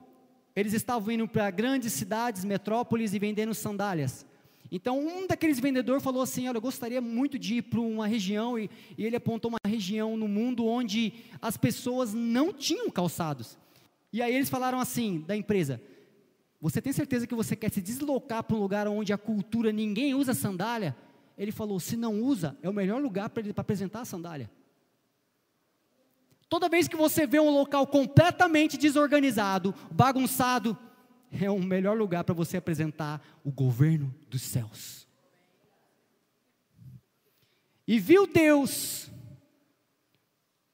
[0.56, 4.24] eles estavam indo para grandes cidades, metrópoles e vendendo sandálias.
[4.72, 8.58] Então, um daqueles vendedores falou assim: Olha, eu gostaria muito de ir para uma região,
[8.58, 13.58] e, e, ele apontou uma região no mundo onde as pessoas não tinham calçados.
[14.12, 15.82] E aí eles falaram assim, da empresa:
[16.60, 20.14] Você tem certeza que você quer se deslocar para um lugar onde a cultura ninguém
[20.14, 20.96] usa sandália?
[21.38, 24.50] Ele falou: Se não usa, é o melhor lugar para apresentar a sandália.
[26.50, 30.78] Toda vez que você vê um local completamente desorganizado, bagunçado,
[31.32, 35.08] é o melhor lugar para você apresentar o governo dos céus.
[37.88, 39.10] E viu Deus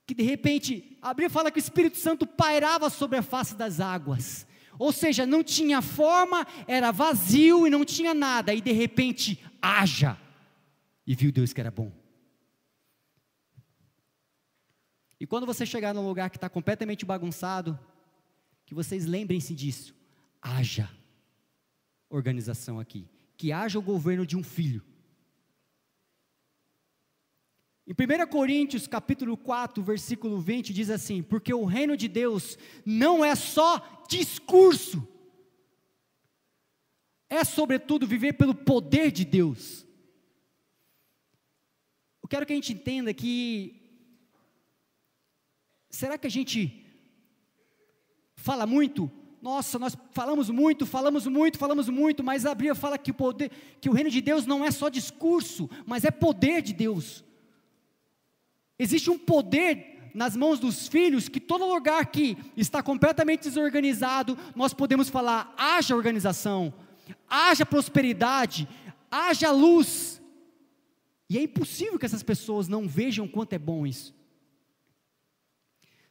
[0.06, 4.45] que de repente, abriu fala que o Espírito Santo pairava sobre a face das águas.
[4.78, 10.18] Ou seja, não tinha forma, era vazio e não tinha nada, e de repente haja.
[11.06, 11.91] E viu Deus que era bom.
[15.20, 17.80] E quando você chegar num lugar que está completamente bagunçado,
[18.66, 19.95] que vocês lembrem-se disso
[20.44, 20.91] haja
[22.10, 24.84] organização aqui, que haja o governo de um filho.
[27.88, 33.24] Em 1 Coríntios, capítulo 4, versículo 20, diz assim: Porque o reino de Deus não
[33.24, 35.08] é só discurso,
[37.30, 39.86] é sobretudo viver pelo poder de Deus.
[42.22, 43.82] Eu quero que a gente entenda que,
[45.89, 46.86] será que a gente
[48.36, 49.12] fala muito
[49.44, 53.52] nossa, nós falamos muito, falamos muito, falamos muito, mas a Bíblia fala que o poder,
[53.82, 57.26] que o reino de Deus não é só discurso, mas é poder de Deus.
[58.80, 64.74] Existe um poder nas mãos dos filhos que todo lugar que está completamente desorganizado, nós
[64.74, 66.74] podemos falar: haja organização,
[67.28, 68.66] haja prosperidade,
[69.12, 70.22] haja luz.
[71.30, 74.16] E é impossível que essas pessoas não vejam quanto é bom isso.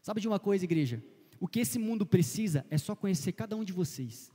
[0.02, 1.02] Sabe de uma coisa, igreja?
[1.42, 4.30] O que esse mundo precisa é só conhecer cada um de vocês.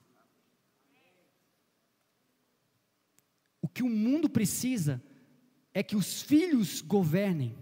[3.61, 5.01] O que o mundo precisa
[5.73, 7.55] é que os filhos governem,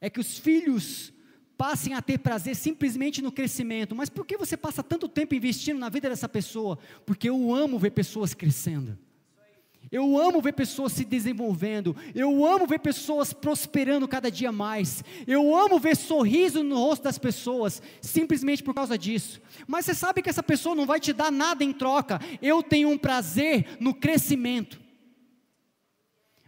[0.00, 1.12] é que os filhos
[1.58, 3.94] passem a ter prazer simplesmente no crescimento.
[3.94, 6.78] Mas por que você passa tanto tempo investindo na vida dessa pessoa?
[7.04, 8.98] Porque eu amo ver pessoas crescendo.
[9.90, 11.96] Eu amo ver pessoas se desenvolvendo.
[12.14, 15.02] Eu amo ver pessoas prosperando cada dia mais.
[15.26, 19.40] Eu amo ver sorriso no rosto das pessoas, simplesmente por causa disso.
[19.66, 22.20] Mas você sabe que essa pessoa não vai te dar nada em troca.
[22.42, 24.80] Eu tenho um prazer no crescimento.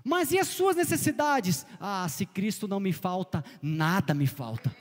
[0.05, 1.67] Mas e as suas necessidades?
[1.79, 4.75] Ah, se Cristo não me falta, nada me falta.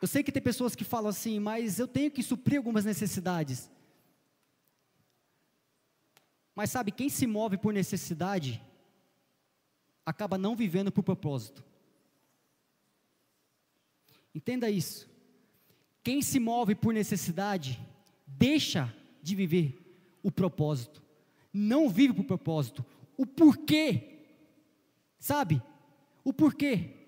[0.00, 3.70] Eu sei que tem pessoas que falam assim, mas eu tenho que suprir algumas necessidades.
[6.54, 8.62] Mas sabe, quem se move por necessidade
[10.04, 11.64] acaba não vivendo por propósito.
[14.34, 15.08] Entenda isso.
[16.02, 17.78] Quem se move por necessidade
[18.26, 21.02] deixa de viver o propósito.
[21.52, 22.84] Não vive por propósito.
[23.16, 24.18] O porquê.
[25.18, 25.62] Sabe?
[26.24, 26.99] O porquê.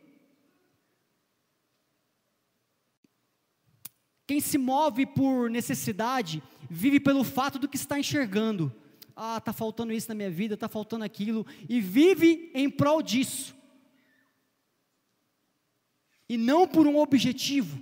[4.32, 8.74] Quem se move por necessidade vive pelo fato do que está enxergando.
[9.14, 13.54] Ah, está faltando isso na minha vida, está faltando aquilo, e vive em prol disso.
[16.26, 17.78] E não por um objetivo.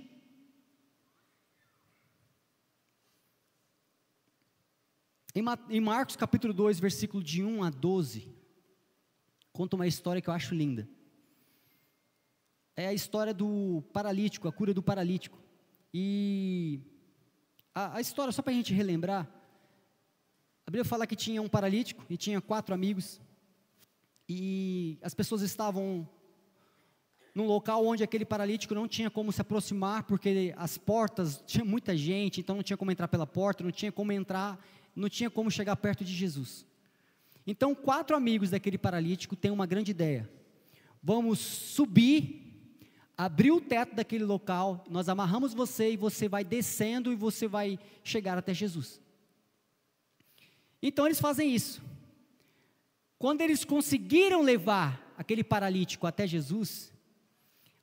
[5.69, 8.27] Em Marcos capítulo 2, versículo de 1 a 12,
[9.53, 10.85] conta uma história que eu acho linda.
[12.75, 15.39] É a história do paralítico, a cura do paralítico.
[15.93, 16.79] E
[17.73, 19.27] a, a história, só para a gente relembrar,
[20.65, 23.19] a Bíblia fala que tinha um paralítico e tinha quatro amigos.
[24.27, 26.07] E as pessoas estavam
[27.33, 31.95] num local onde aquele paralítico não tinha como se aproximar, porque as portas, tinha muita
[31.95, 34.63] gente, então não tinha como entrar pela porta, não tinha como entrar,
[34.95, 36.65] não tinha como chegar perto de Jesus.
[37.45, 40.29] Então, quatro amigos daquele paralítico têm uma grande ideia.
[41.01, 42.50] Vamos subir,
[43.23, 47.77] abrir o teto daquele local, nós amarramos você e você vai descendo e você vai
[48.03, 48.99] chegar até Jesus.
[50.81, 51.83] Então eles fazem isso.
[53.19, 56.91] Quando eles conseguiram levar aquele paralítico até Jesus,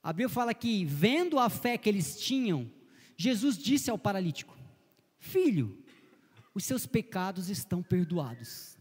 [0.03, 2.69] a Bíblia fala que, vendo a fé que eles tinham,
[3.17, 4.59] Jesus disse ao paralítico:
[5.21, 5.85] Filho,
[6.53, 8.77] os seus pecados estão perdoados.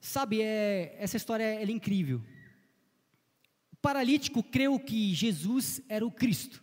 [0.00, 2.22] Sabe, é, essa história é, é incrível.
[3.80, 6.62] Paralítico creu que Jesus era o Cristo.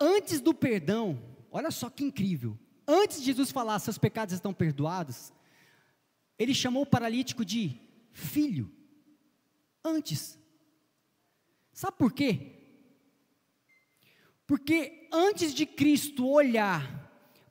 [0.00, 2.58] Antes do perdão, olha só que incrível.
[2.86, 5.32] Antes de Jesus falar, seus pecados estão perdoados,
[6.38, 7.80] ele chamou o paralítico de
[8.12, 8.70] filho.
[9.84, 10.38] Antes.
[11.72, 12.52] Sabe por quê?
[14.46, 17.04] Porque antes de Cristo olhar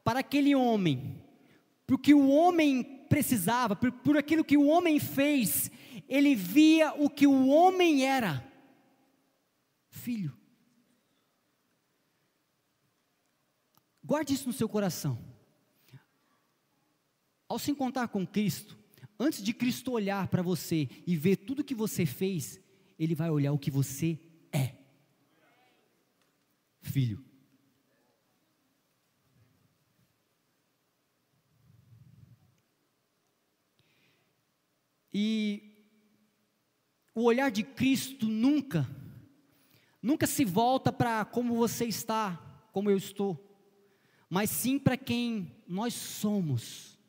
[0.03, 1.21] para aquele homem,
[1.85, 5.69] para o que o homem precisava, por, por aquilo que o homem fez,
[6.07, 8.45] ele via o que o homem era:
[9.89, 10.37] filho.
[14.03, 15.17] Guarde isso no seu coração.
[17.49, 18.77] Ao se encontrar com Cristo,
[19.19, 22.59] antes de Cristo olhar para você e ver tudo que você fez,
[22.99, 24.19] Ele vai olhar o que você
[24.51, 24.75] é.
[26.81, 27.23] Filho.
[35.11, 35.74] E
[37.15, 38.87] o olhar de Cristo nunca,
[40.03, 42.39] nunca se volta para como você está,
[42.71, 43.45] como eu estou
[44.29, 46.99] mas sim para quem nós somos.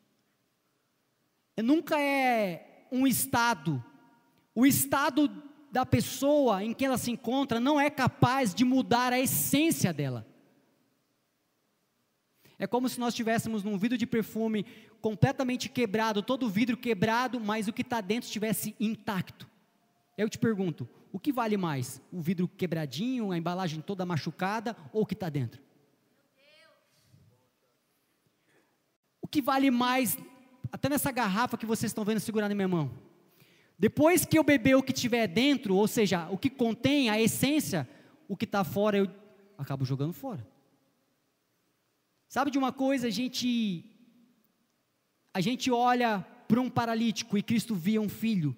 [1.57, 3.83] Nunca é um estado,
[4.53, 5.27] o estado
[5.71, 10.25] da pessoa em que ela se encontra não é capaz de mudar a essência dela.
[12.59, 14.65] É como se nós estivéssemos num vidro de perfume
[15.01, 19.49] completamente quebrado, todo o vidro quebrado, mas o que está dentro estivesse intacto.
[20.17, 22.01] Eu te pergunto: o que vale mais?
[22.11, 25.61] O vidro quebradinho, a embalagem toda machucada ou o que está dentro?
[29.27, 30.17] o que vale mais,
[30.71, 32.89] até nessa garrafa que vocês estão vendo segurando em minha mão.
[33.77, 37.85] Depois que eu beber o que tiver dentro, ou seja, o que contém a essência,
[38.25, 39.11] o que está fora eu
[39.57, 40.47] acabo jogando fora.
[42.29, 43.83] Sabe de uma coisa, a gente
[45.33, 48.55] a gente olha para um paralítico e Cristo via um filho.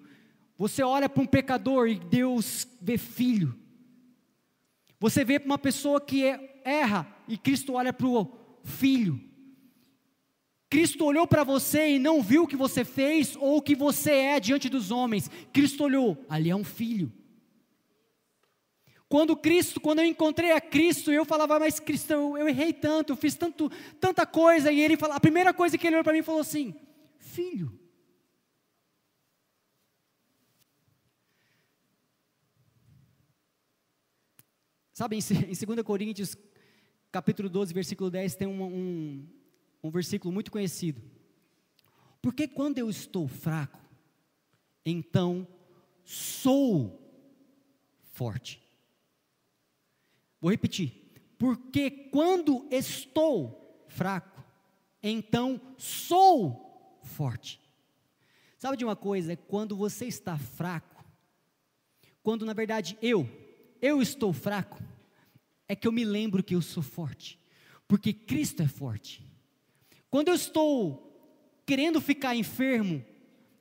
[0.60, 3.58] Você olha para um pecador e Deus vê filho.
[4.98, 8.30] Você vê para uma pessoa que é, erra e Cristo olha para o
[8.62, 9.18] filho.
[10.68, 14.10] Cristo olhou para você e não viu o que você fez ou o que você
[14.10, 15.30] é diante dos homens.
[15.50, 17.10] Cristo olhou, ali é um filho.
[19.08, 23.14] Quando Cristo, quando eu encontrei a Cristo, eu falava, mas Cristo, eu, eu errei tanto,
[23.14, 26.12] eu fiz tanto, tanta coisa, e ele falou, a primeira coisa que ele olhou para
[26.12, 26.74] mim falou assim:
[27.18, 27.79] Filho.
[35.00, 35.20] Sabe, em,
[35.50, 36.36] em 2 Coríntios,
[37.10, 39.26] capítulo 12, versículo 10, tem um, um
[39.82, 41.00] um versículo muito conhecido.
[42.20, 43.80] Porque quando eu estou fraco,
[44.84, 45.48] então
[46.04, 47.18] sou
[48.12, 48.62] forte.
[50.38, 50.92] Vou repetir.
[51.38, 54.44] Porque quando estou fraco,
[55.02, 57.58] então sou forte.
[58.58, 59.32] Sabe de uma coisa?
[59.32, 61.02] É quando você está fraco,
[62.22, 63.26] quando na verdade eu,
[63.80, 64.89] eu estou fraco,
[65.70, 67.38] é que eu me lembro que eu sou forte.
[67.86, 69.24] porque Cristo é forte.
[70.10, 71.08] Quando eu estou
[71.64, 73.04] querendo ficar enfermo,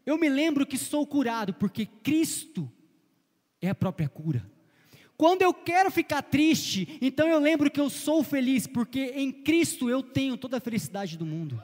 [0.05, 2.71] eu me lembro que sou curado, porque Cristo
[3.61, 4.43] é a própria cura.
[5.17, 9.87] Quando eu quero ficar triste, então eu lembro que eu sou feliz, porque em Cristo
[9.89, 11.61] eu tenho toda a felicidade do mundo.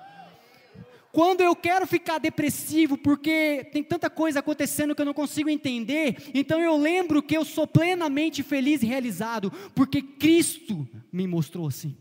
[1.16, 6.30] Quando eu quero ficar depressivo porque tem tanta coisa acontecendo que eu não consigo entender,
[6.34, 11.96] então eu lembro que eu sou plenamente feliz e realizado, porque Cristo me mostrou assim.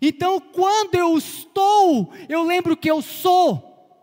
[0.00, 4.02] Então, quando eu estou, eu lembro que eu sou.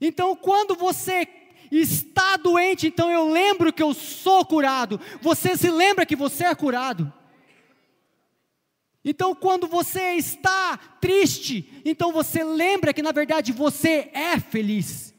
[0.00, 1.26] Então, quando você
[1.68, 5.00] está doente, então eu lembro que eu sou curado.
[5.20, 7.12] Você se lembra que você é curado.
[9.04, 15.12] Então, quando você está triste, então você lembra que na verdade você é feliz.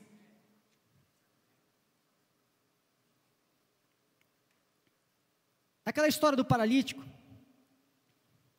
[5.85, 7.05] Naquela história do paralítico,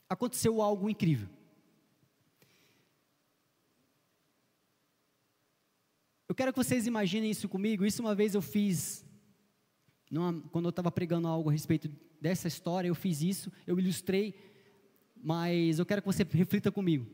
[0.08, 1.28] aconteceu algo incrível.
[6.28, 7.84] Eu quero que vocês imaginem isso comigo.
[7.84, 9.04] Isso uma vez eu fiz,
[10.08, 11.88] numa, quando eu estava pregando algo a respeito
[12.20, 14.55] dessa história, eu fiz isso, eu ilustrei
[15.26, 17.04] mas eu quero que você reflita comigo.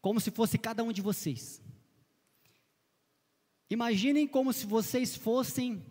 [0.00, 1.60] Como se fosse cada um de vocês.
[3.68, 5.84] Imaginem como se vocês fossem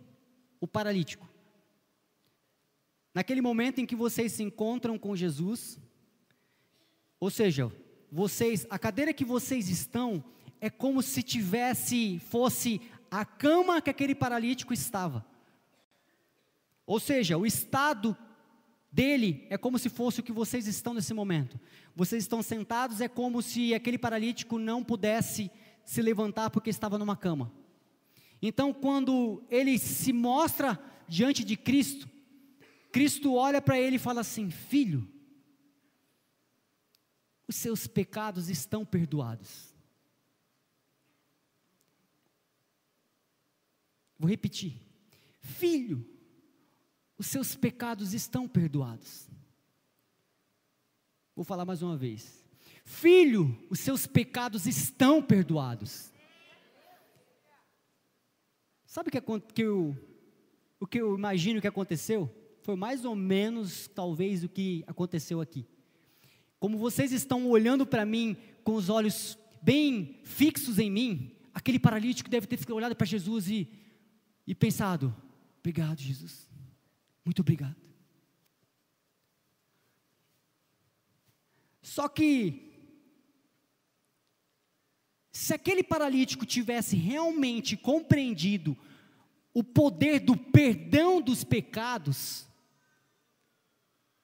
[0.62, 1.28] o paralítico.
[3.14, 5.78] Naquele momento em que vocês se encontram com Jesus,
[7.20, 7.70] ou seja,
[8.10, 10.24] vocês, a cadeira que vocês estão
[10.62, 12.80] é como se tivesse fosse
[13.12, 15.26] a cama que aquele paralítico estava.
[16.86, 18.16] Ou seja, o estado
[18.92, 21.60] dele é como se fosse o que vocês estão nesse momento.
[21.96, 25.52] Vocês estão sentados, é como se aquele paralítico não pudesse
[25.84, 27.52] se levantar porque estava numa cama.
[28.42, 32.08] Então, quando ele se mostra diante de Cristo,
[32.92, 35.08] Cristo olha para ele e fala assim: Filho,
[37.48, 39.74] os seus pecados estão perdoados.
[44.20, 44.82] Vou repetir:
[45.42, 46.17] Filho,
[47.18, 49.28] os seus pecados estão perdoados.
[51.36, 52.46] Vou falar mais uma vez.
[52.84, 56.12] Filho, os seus pecados estão perdoados.
[58.86, 59.22] Sabe o que,
[59.54, 59.96] que eu,
[60.80, 62.34] o que eu imagino que aconteceu?
[62.62, 65.66] Foi mais ou menos, talvez, o que aconteceu aqui.
[66.60, 72.30] Como vocês estão olhando para mim com os olhos bem fixos em mim, aquele paralítico
[72.30, 73.70] deve ter olhado para Jesus e,
[74.46, 75.16] e pensado:
[75.60, 76.47] Obrigado, Jesus.
[77.28, 77.76] Muito obrigado.
[81.82, 82.72] Só que,
[85.30, 88.78] se aquele paralítico tivesse realmente compreendido
[89.54, 92.48] o poder do perdão dos pecados,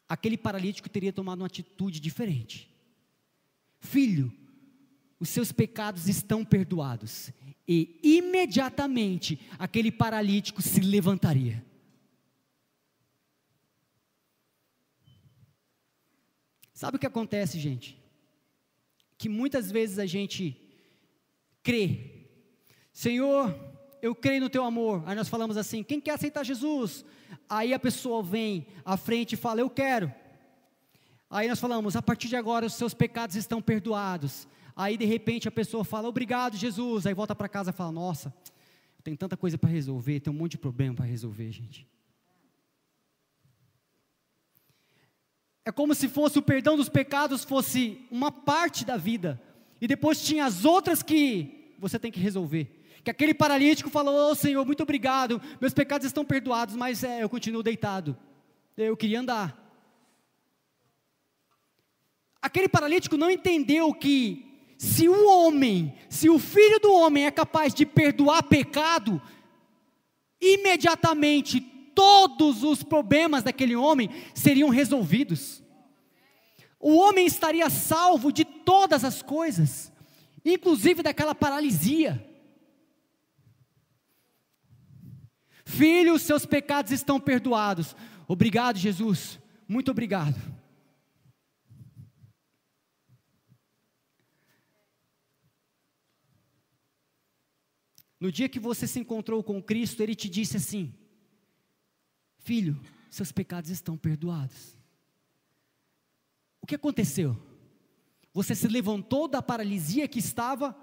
[0.08, 2.74] aquele paralítico teria tomado uma atitude diferente.
[3.82, 4.32] Filho,
[5.20, 7.34] os seus pecados estão perdoados.
[7.68, 11.73] E imediatamente aquele paralítico se levantaria.
[16.84, 17.98] Sabe o que acontece, gente?
[19.18, 20.62] Que muitas vezes a gente
[21.64, 22.28] crê,
[22.92, 23.58] Senhor,
[24.02, 25.02] eu creio no teu amor.
[25.06, 27.06] Aí nós falamos assim: quem quer aceitar Jesus?
[27.48, 30.14] Aí a pessoa vem à frente e fala: Eu quero.
[31.30, 34.46] Aí nós falamos: a partir de agora os seus pecados estão perdoados.
[34.76, 37.08] Aí de repente a pessoa fala: Obrigado, Jesus.
[37.08, 38.34] Aí volta para casa e fala: Nossa,
[39.06, 41.88] tem tanta coisa para resolver, tem um monte de problema para resolver, gente.
[45.66, 49.42] É como se fosse o perdão dos pecados fosse uma parte da vida.
[49.80, 52.70] E depois tinha as outras que você tem que resolver.
[53.04, 57.30] Que aquele paralítico falou: oh, Senhor, muito obrigado, meus pecados estão perdoados, mas é, eu
[57.30, 58.18] continuo deitado.
[58.78, 59.60] Eu queria andar.
[62.42, 67.74] Aquele paralítico não entendeu que se o homem, se o filho do homem é capaz
[67.74, 69.22] de perdoar pecado,
[70.42, 71.62] imediatamente
[71.96, 75.64] todos os problemas daquele homem seriam resolvidos.
[76.80, 79.92] O homem estaria salvo de todas as coisas,
[80.44, 82.30] inclusive daquela paralisia.
[85.66, 87.96] Filho, seus pecados estão perdoados.
[88.28, 89.40] Obrigado, Jesus.
[89.68, 90.36] Muito obrigado.
[98.20, 100.94] No dia que você se encontrou com Cristo, Ele te disse assim:
[102.44, 102.80] Filho,
[103.10, 104.78] seus pecados estão perdoados.
[106.62, 107.38] O que aconteceu?
[108.34, 110.76] Você se levantou da paralisia que estava?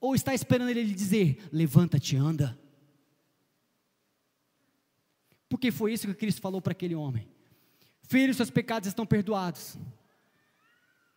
[0.00, 2.58] Ou está esperando ele dizer: levanta-te, anda?
[5.48, 7.28] Porque foi isso que Cristo falou para aquele homem.
[8.02, 9.78] Filho, seus pecados estão perdoados.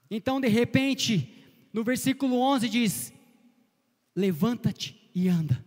[0.10, 1.44] Então, de repente,
[1.74, 3.14] no versículo 11 diz:
[4.16, 5.67] Levanta-te e anda.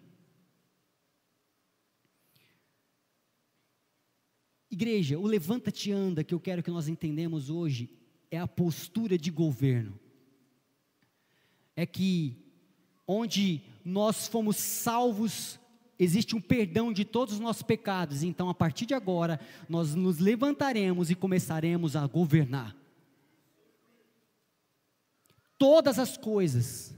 [4.71, 7.91] Igreja, o levanta-te anda que eu quero que nós entendemos hoje
[8.31, 9.99] é a postura de governo.
[11.75, 12.37] É que
[13.07, 15.59] onde nós fomos salvos,
[15.99, 18.23] existe um perdão de todos os nossos pecados.
[18.23, 22.77] Então, a partir de agora, nós nos levantaremos e começaremos a governar.
[25.59, 26.95] Todas as coisas,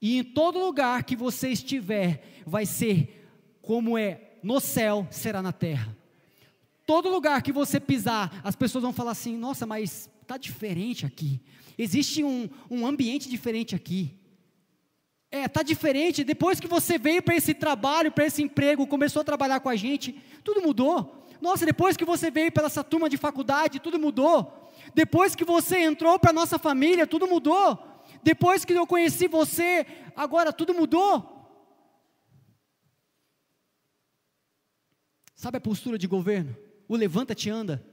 [0.00, 3.28] e em todo lugar que você estiver, vai ser
[3.60, 5.95] como é no céu, será na terra.
[6.86, 11.42] Todo lugar que você pisar, as pessoas vão falar assim: nossa, mas está diferente aqui.
[11.76, 14.14] Existe um, um ambiente diferente aqui.
[15.30, 16.22] É, está diferente.
[16.22, 19.74] Depois que você veio para esse trabalho, para esse emprego, começou a trabalhar com a
[19.74, 20.12] gente,
[20.44, 21.26] tudo mudou.
[21.40, 24.70] Nossa, depois que você veio para essa turma de faculdade, tudo mudou.
[24.94, 27.78] Depois que você entrou para nossa família, tudo mudou.
[28.22, 29.84] Depois que eu conheci você,
[30.14, 31.32] agora tudo mudou.
[35.34, 36.65] Sabe a postura de governo?
[36.88, 37.84] O levanta-te anda.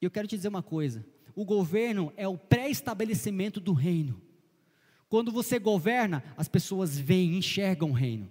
[0.00, 4.20] E eu quero te dizer uma coisa: o governo é o pré-estabelecimento do reino.
[5.08, 8.30] Quando você governa, as pessoas veem, enxergam o reino.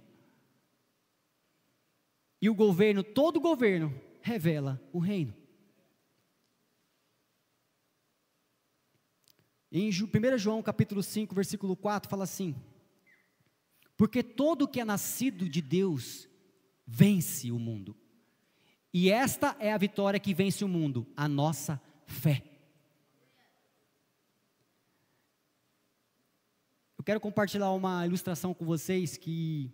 [2.40, 5.34] E o governo, todo governo, revela o reino.
[9.72, 12.54] Em 1 João capítulo 5, versículo 4, fala assim:
[13.96, 16.28] Porque todo que é nascido de Deus
[16.86, 17.96] vence o mundo.
[18.92, 22.42] E esta é a vitória que vence o mundo, a nossa fé.
[26.96, 29.70] Eu quero compartilhar uma ilustração com vocês que,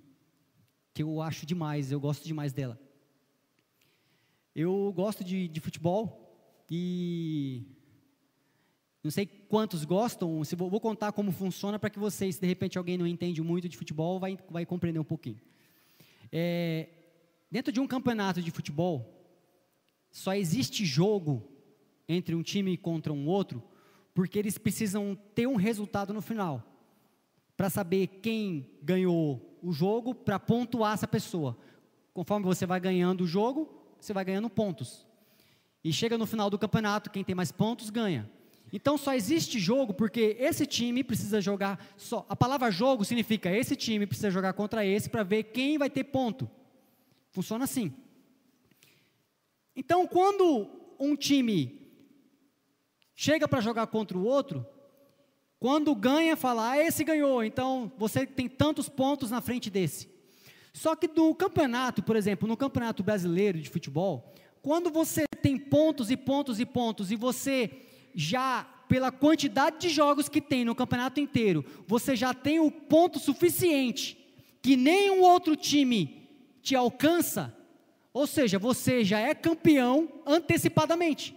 [0.93, 2.81] que eu acho demais, eu gosto demais dela.
[4.55, 6.19] Eu gosto de, de futebol
[6.71, 7.65] e
[9.03, 12.79] não sei quantos gostam, se vou, vou contar como funciona para que vocês, de repente
[12.79, 15.41] alguém não entende muito de futebol, vai, vai compreender um pouquinho.
[16.31, 16.89] É,
[17.53, 19.29] Dentro de um campeonato de futebol,
[20.11, 21.47] só existe jogo
[22.09, 23.63] entre um time contra um outro,
[24.15, 26.67] porque eles precisam ter um resultado no final,
[27.55, 31.59] para saber quem ganhou o jogo, para pontuar essa pessoa.
[32.15, 33.69] Conforme você vai ganhando o jogo,
[34.01, 35.07] você vai ganhando pontos.
[35.85, 38.31] E chega no final do campeonato, quem tem mais pontos ganha.
[38.73, 42.25] Então só existe jogo porque esse time precisa jogar só.
[42.31, 46.05] A palavra jogo significa esse time precisa jogar contra esse para ver quem vai ter
[46.05, 46.49] ponto.
[47.33, 47.93] Funciona assim.
[49.75, 50.69] Então, quando
[51.01, 51.91] um time
[53.15, 54.67] chega para jogar contra o outro,
[55.59, 60.11] quando ganha, fala, ah, esse ganhou, então você tem tantos pontos na frente desse.
[60.75, 66.11] Só que no campeonato, por exemplo, no campeonato brasileiro de futebol, quando você tem pontos
[66.11, 67.71] e pontos e pontos, e você
[68.15, 73.19] já, pela quantidade de jogos que tem no campeonato inteiro, você já tem o ponto
[73.19, 74.19] suficiente
[74.61, 76.22] que nenhum outro time
[76.63, 77.55] te alcança,
[78.13, 81.37] ou seja, você já é campeão antecipadamente.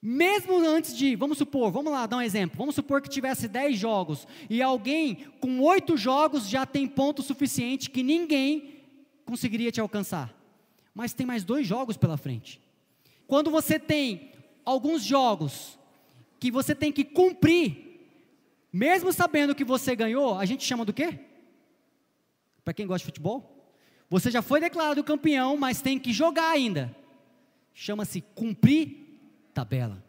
[0.00, 3.78] Mesmo antes de, vamos supor, vamos lá dar um exemplo, vamos supor que tivesse 10
[3.78, 8.80] jogos e alguém com 8 jogos já tem ponto suficiente que ninguém
[9.24, 10.34] conseguiria te alcançar.
[10.92, 12.60] Mas tem mais dois jogos pela frente.
[13.28, 14.32] Quando você tem
[14.64, 15.78] alguns jogos
[16.40, 18.00] que você tem que cumprir,
[18.72, 21.20] mesmo sabendo que você ganhou, a gente chama do quê?
[22.64, 23.61] Para quem gosta de futebol?
[24.12, 26.94] Você já foi declarado campeão, mas tem que jogar ainda.
[27.72, 29.18] Chama-se cumprir
[29.54, 30.04] tabela.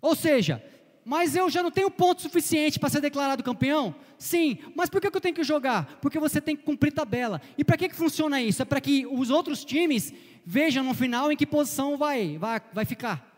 [0.00, 0.64] Ou seja,
[1.04, 3.96] mas eu já não tenho ponto suficiente para ser declarado campeão?
[4.16, 5.98] Sim, mas por que eu tenho que jogar?
[6.00, 7.42] Porque você tem que cumprir tabela.
[7.58, 8.62] E para que, que funciona isso?
[8.62, 10.14] É para que os outros times
[10.46, 13.28] vejam no final em que posição vai, vai, vai ficar.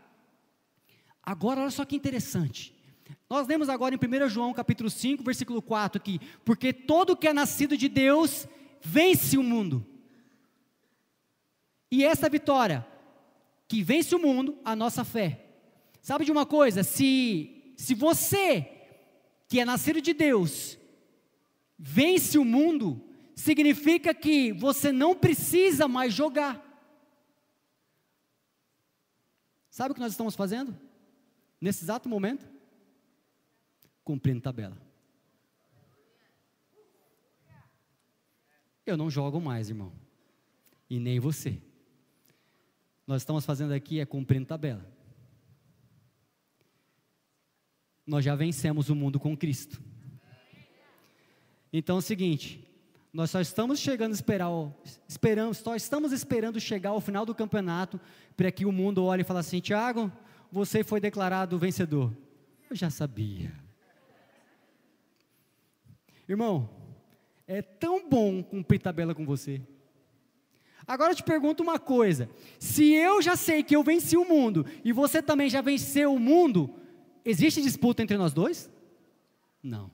[1.23, 2.75] Agora, olha só que interessante.
[3.31, 7.33] Nós lemos agora em 1 João capítulo 5, versículo 4 aqui, porque todo que é
[7.33, 8.47] nascido de Deus
[8.87, 9.85] vence o mundo.
[11.91, 12.87] E essa vitória
[13.69, 15.45] que vence o mundo, a nossa fé.
[16.01, 16.85] Sabe de uma coisa?
[16.85, 18.71] Se, se você,
[19.49, 20.79] que é nascido de Deus,
[21.77, 23.03] vence o mundo,
[23.35, 26.63] significa que você não precisa mais jogar.
[29.69, 30.79] Sabe o que nós estamos fazendo?
[31.61, 32.49] Nesse exato momento?
[34.05, 34.86] Cumprindo tabela.
[38.87, 39.93] Eu não jogo mais, irmão.
[40.89, 41.61] E nem você.
[43.07, 44.87] Nós estamos fazendo aqui é cumprindo tabela.
[48.07, 49.83] Nós já vencemos o mundo com Cristo.
[51.73, 52.67] Então é o seguinte,
[53.13, 54.51] Nós só estamos chegando esperar,
[55.09, 57.99] esperamos, só estamos esperando chegar ao final do campeonato
[58.37, 60.13] para que o mundo olhe e fale assim: Tiago,
[60.53, 62.15] você foi declarado vencedor.
[62.69, 63.53] Eu já sabia.
[66.29, 66.69] Irmão,
[67.47, 69.61] é tão bom cumprir tabela com você.
[70.87, 72.29] Agora eu te pergunto uma coisa:
[72.59, 76.19] se eu já sei que eu venci o mundo e você também já venceu o
[76.19, 76.75] mundo,
[77.25, 78.71] existe disputa entre nós dois?
[79.63, 79.91] Não.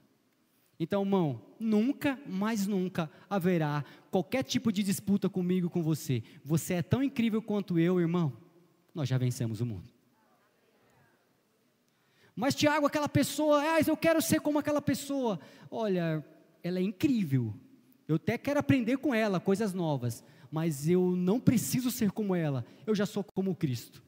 [0.78, 6.22] Então, irmão, nunca, mais nunca haverá qualquer tipo de disputa comigo com você.
[6.44, 8.36] Você é tão incrível quanto eu, irmão.
[8.94, 9.88] Nós já vencemos o mundo.
[12.34, 15.38] Mas, Tiago, aquela pessoa, ah, eu quero ser como aquela pessoa.
[15.70, 16.24] Olha,
[16.62, 17.54] ela é incrível.
[18.06, 22.66] Eu até quero aprender com ela coisas novas mas eu não preciso ser como ela,
[22.86, 24.02] eu já sou como Cristo.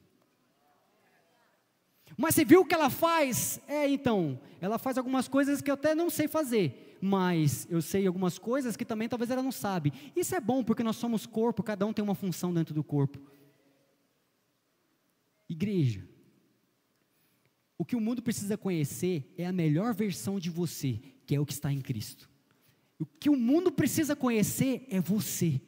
[2.15, 3.59] Mas você viu o que ela faz?
[3.67, 8.05] É, então, ela faz algumas coisas que eu até não sei fazer, mas eu sei
[8.05, 9.91] algumas coisas que também talvez ela não sabe.
[10.15, 13.19] Isso é bom porque nós somos corpo, cada um tem uma função dentro do corpo.
[15.49, 16.07] Igreja,
[17.75, 21.45] o que o mundo precisa conhecer é a melhor versão de você, que é o
[21.45, 22.29] que está em Cristo.
[22.99, 25.61] O que o mundo precisa conhecer é você.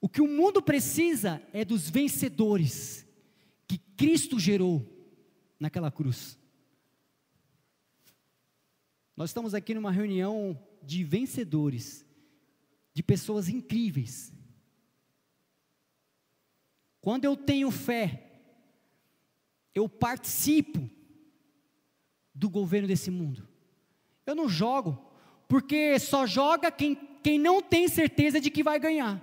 [0.00, 3.06] O que o mundo precisa é dos vencedores
[3.66, 4.86] que Cristo gerou
[5.58, 6.38] naquela cruz.
[9.16, 12.04] Nós estamos aqui numa reunião de vencedores,
[12.92, 14.32] de pessoas incríveis.
[17.00, 18.26] Quando eu tenho fé,
[19.74, 20.90] eu participo
[22.34, 23.48] do governo desse mundo.
[24.26, 25.05] Eu não jogo,
[25.48, 29.22] porque só joga quem, quem não tem certeza de que vai ganhar.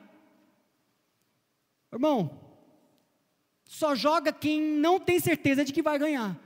[1.91, 2.39] Irmão,
[3.65, 6.39] só joga quem não tem certeza de que vai ganhar.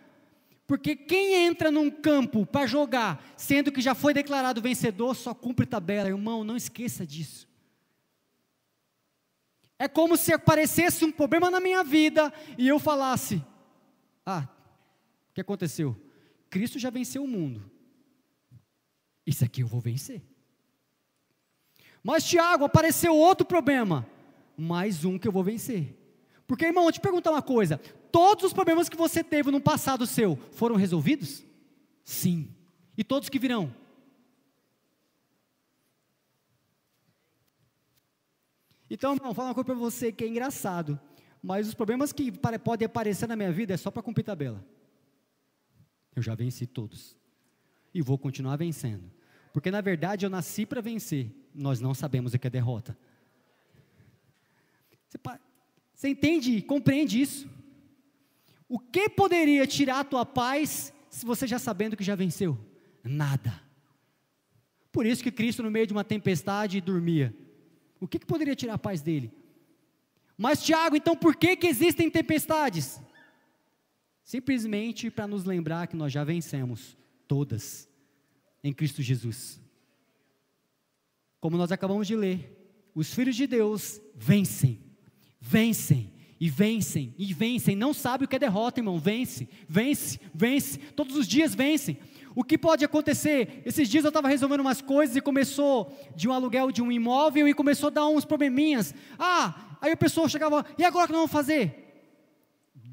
[0.66, 5.66] Porque quem entra num campo para jogar, sendo que já foi declarado vencedor, só cumpre
[5.66, 6.10] tabela.
[6.10, 7.48] Irmão, não esqueça disso.
[9.80, 13.41] É como se aparecesse um problema na minha vida e eu falasse:
[14.26, 14.48] Ah,
[15.30, 15.95] o que aconteceu?
[16.49, 17.72] Cristo já venceu o mundo.
[19.28, 20.24] Isso aqui eu vou vencer.
[22.02, 24.08] Mas, Tiago, apareceu outro problema
[24.56, 25.94] mais um que eu vou vencer.
[26.48, 27.78] Porque, irmão, eu te perguntar uma coisa:
[28.10, 31.44] todos os problemas que você teve no passado seu foram resolvidos?
[32.06, 32.49] Sim.
[32.98, 33.76] E todos que virão?
[38.90, 40.98] Então, irmão, falar uma coisa para você que é engraçado,
[41.44, 44.66] mas os problemas que podem aparecer na minha vida é só para cumprir tabela.
[46.16, 47.18] Eu já venci todos.
[47.94, 49.16] E vou continuar vencendo.
[49.57, 51.31] Porque na verdade eu nasci para vencer.
[51.51, 52.95] Nós não sabemos o que é derrota.
[55.07, 55.17] Você,
[55.95, 57.49] você entende, compreende isso?
[58.69, 62.55] O que poderia tirar a tua paz se você já sabendo que já venceu?
[63.03, 63.59] Nada.
[64.91, 67.35] Por isso que Cristo, no meio de uma tempestade, dormia.
[67.99, 69.34] O que, que poderia tirar a paz dele?
[70.38, 73.01] Mas, Tiago, então por que, que existem tempestades?
[74.23, 76.95] Simplesmente para nos lembrar que nós já vencemos
[77.27, 77.86] todas
[78.68, 79.61] em Cristo Jesus.
[81.39, 84.88] Como nós acabamos de ler, os filhos de Deus vencem
[85.39, 88.99] vencem e vencem e vencem, não sabe o que é derrota, irmão.
[88.99, 91.98] Vence, vence, vence, todos os dias vencem.
[92.35, 93.64] O que pode acontecer?
[93.65, 97.48] Esses dias eu estava resolvendo umas coisas e começou de um aluguel de um imóvel
[97.48, 98.94] e começou a dar uns probleminhas.
[99.18, 102.03] Ah, aí a pessoa chegava, e agora o que nós vamos fazer?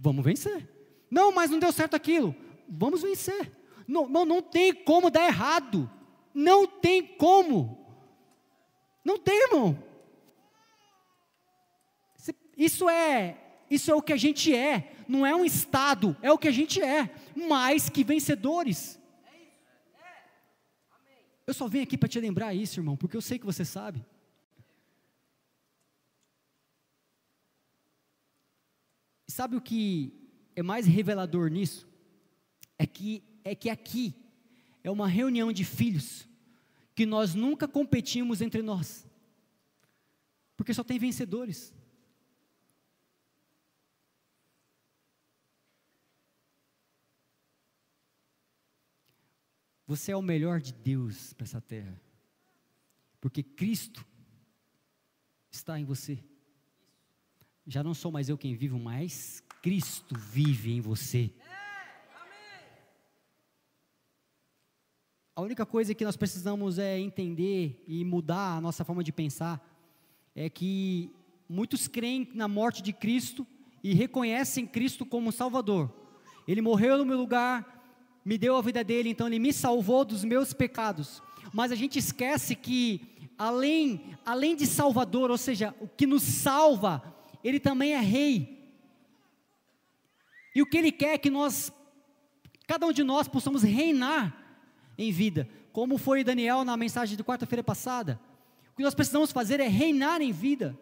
[0.01, 0.67] Vamos vencer.
[1.11, 2.35] Não, mas não deu certo aquilo.
[2.67, 3.53] Vamos vencer.
[3.87, 5.91] Não, não, tem como dar errado.
[6.33, 7.87] Não tem como.
[9.05, 9.83] Não tem, irmão.
[12.57, 13.39] Isso é,
[13.71, 16.53] isso é o que a gente é, não é um estado, é o que a
[16.53, 18.99] gente é, mais que vencedores.
[21.47, 24.05] Eu só vim aqui para te lembrar isso, irmão, porque eu sei que você sabe.
[29.29, 30.13] Sabe o que
[30.55, 31.89] é mais revelador nisso?
[32.79, 34.15] É que é que aqui
[34.83, 36.27] é uma reunião de filhos
[36.95, 39.07] que nós nunca competimos entre nós.
[40.57, 41.75] Porque só tem vencedores.
[49.87, 52.01] Você é o melhor de Deus para essa terra.
[53.21, 54.07] Porque Cristo
[55.51, 56.23] está em você.
[57.67, 61.33] Já não sou mais eu quem vivo, mas Cristo vive em você.
[65.37, 69.61] A única coisa que nós precisamos é entender e mudar a nossa forma de pensar
[70.33, 71.11] é que
[71.49, 73.45] muitos creem na morte de Cristo
[73.83, 75.93] e reconhecem Cristo como Salvador.
[76.47, 77.85] Ele morreu no meu lugar,
[78.25, 81.21] me deu a vida dele, então ele me salvou dos meus pecados.
[81.53, 83.01] mas a gente esquece que
[83.37, 87.03] além, além de Salvador, ou seja, o que nos salva,
[87.43, 88.73] ele também é rei.
[90.55, 91.73] E o que ele quer é que nós,
[92.69, 94.44] cada um de nós, possamos reinar
[94.97, 98.21] em vida, como foi Daniel na mensagem de quarta-feira passada.
[98.73, 100.79] O que nós precisamos fazer é reinar em vida.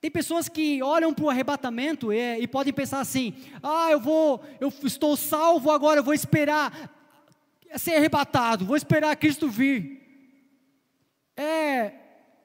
[0.00, 4.42] Tem pessoas que olham para o arrebatamento e, e, podem pensar assim: ah, eu vou,
[4.60, 6.90] eu estou salvo agora, eu vou esperar
[7.78, 10.00] ser arrebatado, vou esperar Cristo vir.
[11.36, 11.92] É,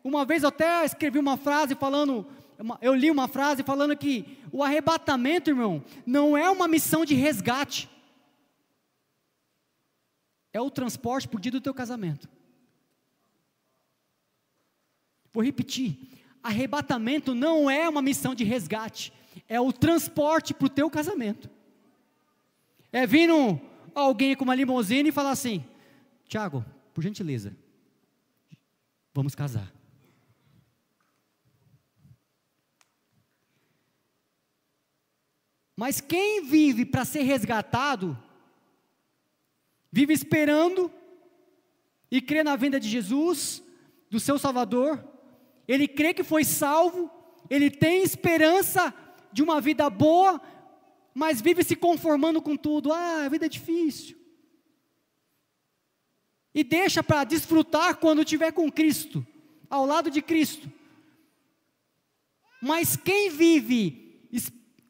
[0.04, 2.26] uma vez eu até escrevi uma frase falando,
[2.82, 7.90] eu li uma frase falando que o arrebatamento, irmão, não é uma missão de resgate,
[10.58, 12.28] é o transporte por dia do teu casamento.
[15.32, 15.98] Vou repetir:
[16.42, 19.14] arrebatamento não é uma missão de resgate,
[19.48, 21.50] é o transporte para o teu casamento.
[22.92, 23.62] É vindo
[23.94, 25.64] alguém com uma limusine e falar assim:
[26.28, 27.56] Tiago, por gentileza,
[29.14, 29.72] vamos casar.
[35.76, 38.18] Mas quem vive para ser resgatado,
[39.92, 40.92] vive esperando
[42.10, 43.64] e crê na vinda de Jesus,
[44.10, 45.04] do seu Salvador,
[45.68, 47.12] ele crê que foi salvo,
[47.50, 48.94] ele tem esperança
[49.32, 50.42] de uma vida boa,
[51.14, 52.94] mas vive se conformando com tudo.
[52.94, 54.18] Ah, a vida é difícil.
[56.54, 59.26] E deixa para desfrutar quando estiver com Cristo,
[59.70, 60.72] ao lado de Cristo.
[62.62, 64.08] Mas quem vive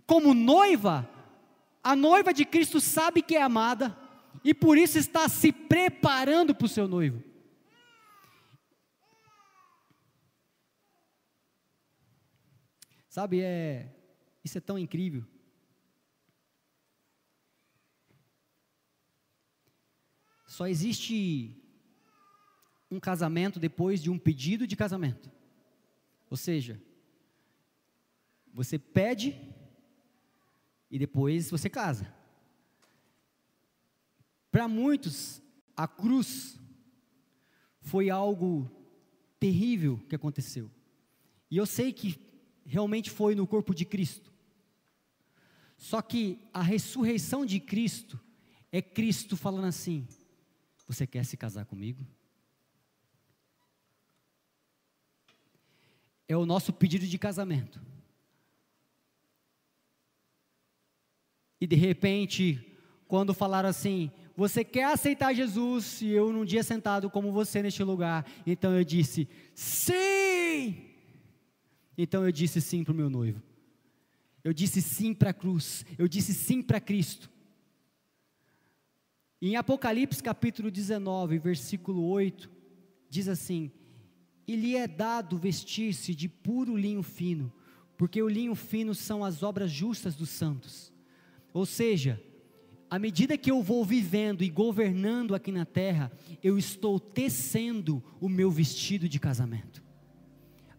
[0.06, 1.08] como noiva,
[1.84, 3.96] a noiva de Cristo sabe que é amada
[4.44, 7.24] e por isso está se preparando para o seu noivo.
[13.10, 13.94] Sabe, é,
[14.44, 15.26] isso é tão incrível.
[20.46, 21.62] Só existe
[22.90, 25.32] um casamento depois de um pedido de casamento.
[26.30, 26.82] Ou seja,
[28.54, 29.40] você pede
[30.90, 32.17] e depois você casa.
[34.58, 35.40] Para muitos,
[35.76, 36.60] a cruz
[37.80, 38.68] foi algo
[39.40, 40.72] terrível que aconteceu.
[41.52, 42.20] E eu sei que
[42.66, 44.34] realmente foi no corpo de Cristo.
[45.78, 48.20] Só que a ressurreição de Cristo
[48.72, 50.08] é Cristo falando assim:
[50.88, 52.04] Você quer se casar comigo?
[56.28, 57.80] É o nosso pedido de casamento.
[61.62, 62.76] E de repente,
[63.08, 66.00] quando falaram assim: Você quer aceitar Jesus?
[66.00, 68.24] E eu num dia sentado como você neste lugar.
[68.46, 70.86] Então eu disse: Sim!
[71.98, 73.42] Então eu disse sim para o meu noivo.
[74.44, 75.84] Eu disse sim para a cruz.
[75.98, 77.32] Eu disse sim para Cristo.
[79.42, 82.48] Em Apocalipse capítulo 19, versículo 8,
[83.10, 83.72] diz assim:
[84.48, 87.52] E lhe é dado vestir-se de puro linho fino,
[87.98, 90.94] porque o linho fino são as obras justas dos santos.
[91.52, 92.22] Ou seja,
[92.90, 96.12] à medida que eu vou vivendo e governando aqui na terra,
[96.42, 99.84] eu estou tecendo o meu vestido de casamento.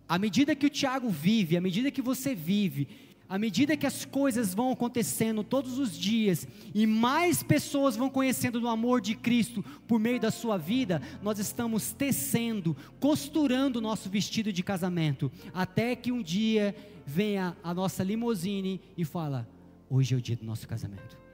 [0.08, 2.88] À medida que o Tiago vive, à medida que você vive,
[3.28, 8.58] à medida que as coisas vão acontecendo todos os dias e mais pessoas vão conhecendo
[8.58, 14.08] do amor de Cristo por meio da sua vida, nós estamos tecendo, costurando o nosso
[14.08, 16.74] vestido de casamento, até que um dia
[17.04, 19.46] venha a nossa limusine e fala:
[19.90, 21.27] "Hoje é o dia do nosso casamento".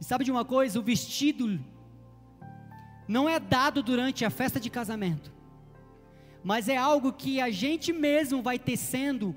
[0.00, 0.78] E sabe de uma coisa?
[0.78, 1.58] O vestido
[3.06, 5.32] não é dado durante a festa de casamento,
[6.44, 9.34] mas é algo que a gente mesmo vai tecendo,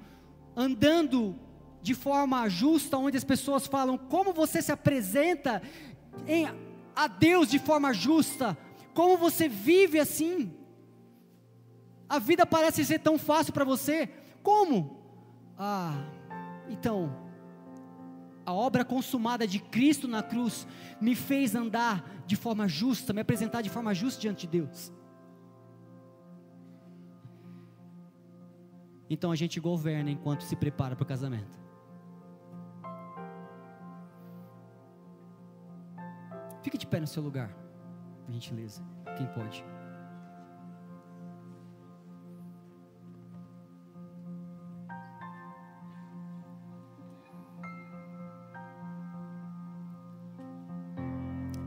[0.55, 1.35] andando
[1.81, 5.61] de forma justa, onde as pessoas falam como você se apresenta
[6.27, 6.47] em,
[6.95, 8.57] a Deus de forma justa,
[8.93, 10.53] como você vive assim.
[12.07, 14.09] A vida parece ser tão fácil para você,
[14.43, 14.99] como?
[15.57, 16.03] Ah,
[16.69, 17.30] então,
[18.51, 20.67] a obra consumada de Cristo na cruz
[20.99, 24.91] me fez andar de forma justa, me apresentar de forma justa diante de Deus.
[29.09, 31.59] Então a gente governa enquanto se prepara para o casamento.
[36.61, 37.55] Fique de pé no seu lugar,
[38.29, 38.83] gentileza,
[39.17, 39.65] quem pode.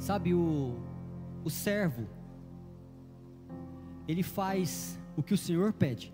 [0.05, 0.74] Sabe, o,
[1.43, 2.06] o servo,
[4.06, 6.12] ele faz o que o Senhor pede.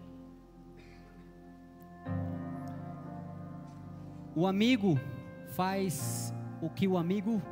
[4.33, 4.97] O amigo
[5.57, 7.43] faz o que o amigo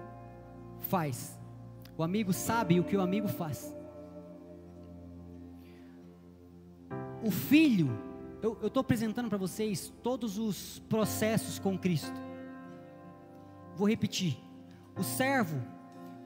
[0.78, 1.36] faz.
[1.96, 3.76] O amigo sabe o que o amigo faz.
[7.20, 7.90] O filho,
[8.40, 12.14] eu estou apresentando para vocês todos os processos com Cristo.
[13.74, 14.38] Vou repetir.
[14.96, 15.76] O servo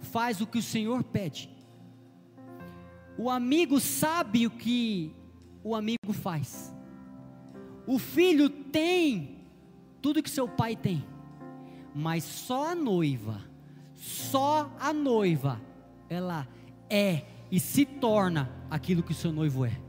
[0.03, 1.51] faz o que o Senhor pede.
[3.17, 5.15] O amigo sabe o que
[5.63, 6.75] o amigo faz.
[7.87, 9.47] O filho tem
[10.01, 11.05] tudo que seu pai tem,
[11.95, 13.41] mas só a noiva,
[13.95, 15.61] só a noiva,
[16.09, 16.49] ela
[16.89, 19.81] é e se torna aquilo que o seu noivo é.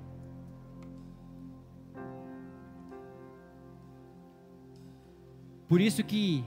[5.68, 6.44] Por isso que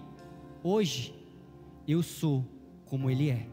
[0.63, 1.15] hoje
[1.89, 2.45] eu sou
[2.85, 3.49] como ele é,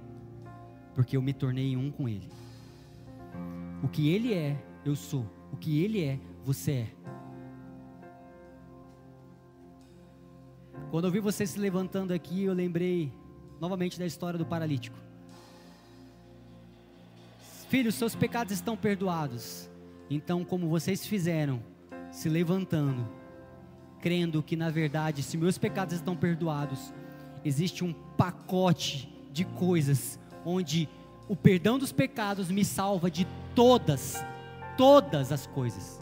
[0.95, 2.29] porque eu me tornei um com ele.
[3.83, 5.25] O que ele é, eu sou.
[5.51, 6.87] O que ele é, você é.
[10.89, 13.11] Quando eu vi você se levantando aqui, eu lembrei
[13.59, 14.97] novamente da história do paralítico.
[17.67, 19.69] Filhos, seus pecados estão perdoados.
[20.09, 21.61] Então, como vocês fizeram,
[22.11, 23.07] se levantando,
[23.99, 26.93] crendo que na verdade, se meus pecados estão perdoados,
[27.43, 30.89] existe um pacote de coisas onde
[31.27, 34.23] o perdão dos pecados me salva de todas,
[34.77, 35.99] todas as coisas.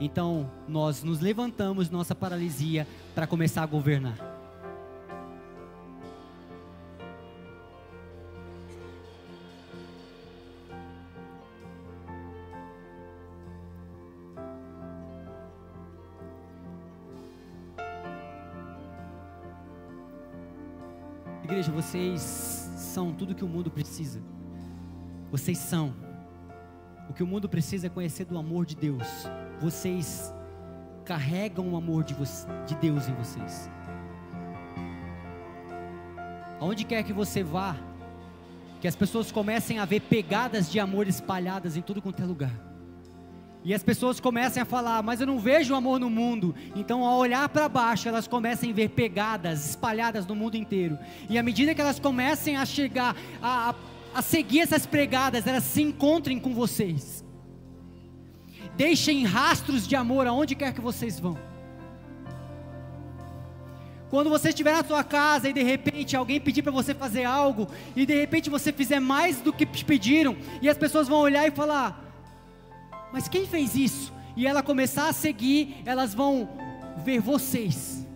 [0.00, 4.18] Então, nós nos levantamos nossa paralisia para começar a governar.
[21.44, 22.51] Igreja, vocês
[22.92, 24.20] são tudo que o mundo precisa.
[25.30, 25.94] Vocês são.
[27.08, 29.06] O que o mundo precisa é conhecer do amor de Deus.
[29.60, 30.32] Vocês
[31.04, 32.14] carregam o amor de,
[32.66, 33.70] de Deus em vocês.
[36.60, 37.76] Aonde quer que você vá,
[38.80, 42.71] que as pessoas comecem a ver pegadas de amor espalhadas em tudo quanto é lugar.
[43.64, 46.54] E as pessoas começam a falar, mas eu não vejo amor no mundo.
[46.74, 50.98] Então, ao olhar para baixo, elas começam a ver pegadas espalhadas no mundo inteiro.
[51.30, 53.74] E à medida que elas começam a chegar, a, a,
[54.14, 57.24] a seguir essas pregadas, elas se encontrem com vocês.
[58.76, 61.38] Deixem rastros de amor aonde quer que vocês vão.
[64.10, 67.68] Quando você estiver na sua casa e de repente alguém pedir para você fazer algo,
[67.94, 71.50] e de repente você fizer mais do que pediram, e as pessoas vão olhar e
[71.50, 72.01] falar:
[73.12, 74.12] mas quem fez isso?
[74.36, 76.48] E ela começar a seguir, elas vão
[77.04, 78.06] ver vocês.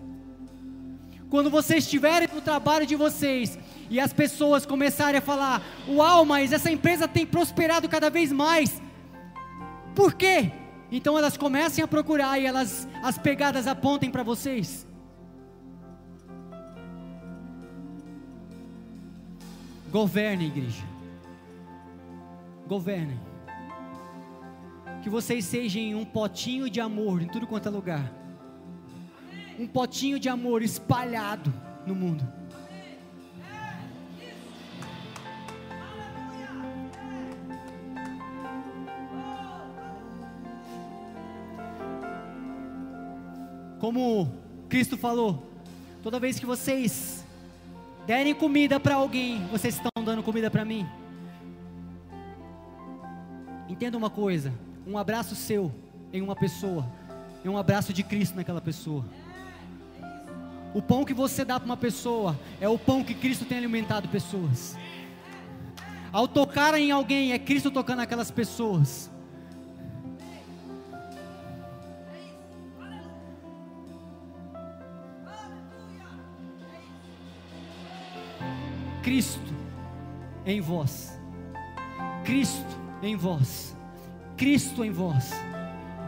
[1.29, 3.59] Quando vocês estiverem no trabalho de vocês
[3.91, 8.81] e as pessoas começarem a falar: Uau, mas essa empresa tem prosperado cada vez mais.
[9.95, 10.51] Por quê?
[10.91, 14.87] Então elas comecem a procurar e elas as pegadas apontem para vocês.
[19.91, 20.85] Governem, igreja.
[22.67, 23.36] Governem
[25.07, 28.13] que vocês sejam um potinho de amor em tudo quanto é lugar.
[29.57, 31.55] Um potinho de amor espalhado
[31.87, 32.27] no mundo.
[43.79, 44.33] Como
[44.69, 45.49] Cristo falou,
[46.03, 47.25] toda vez que vocês
[48.09, 50.85] derem comida para alguém, vocês estão dando comida para mim.
[53.69, 55.73] Entenda uma coisa: um abraço seu
[56.13, 56.87] em uma pessoa,
[57.45, 59.05] é um abraço de Cristo naquela pessoa.
[60.73, 64.09] O pão que você dá para uma pessoa é o pão que Cristo tem alimentado
[64.09, 64.77] pessoas.
[66.13, 69.11] Ao tocar em alguém, é Cristo tocando aquelas pessoas.
[79.03, 79.55] Cristo
[80.45, 81.19] em vós.
[82.25, 82.65] Cristo
[83.03, 83.76] em vós.
[84.37, 85.33] Cristo em vós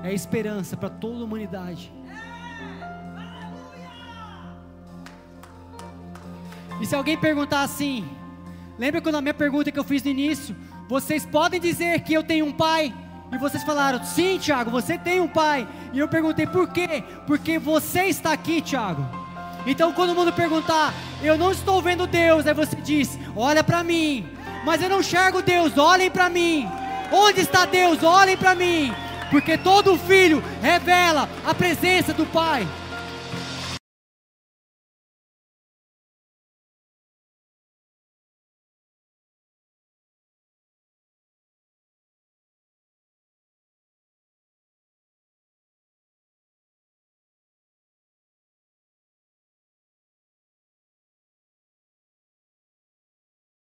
[0.05, 1.93] é esperança para toda a humanidade.
[6.81, 8.09] E se alguém perguntar assim,
[8.79, 10.55] lembra quando a minha pergunta que eu fiz no início?
[10.89, 12.95] Vocês podem dizer que eu tenho um pai?
[13.33, 15.67] E vocês falaram, sim, Tiago, você tem um pai.
[15.93, 17.03] E eu perguntei, por quê?
[17.27, 19.05] Porque você está aqui, Tiago.
[19.67, 23.83] Então, quando o mundo perguntar, eu não estou vendo Deus, aí você diz, olha para
[23.83, 24.27] mim.
[24.65, 26.67] Mas eu não enxergo Deus, olhem para mim.
[27.11, 28.03] Onde está Deus?
[28.03, 28.93] Olhem para mim,
[29.31, 32.67] porque todo filho revela a presença do Pai.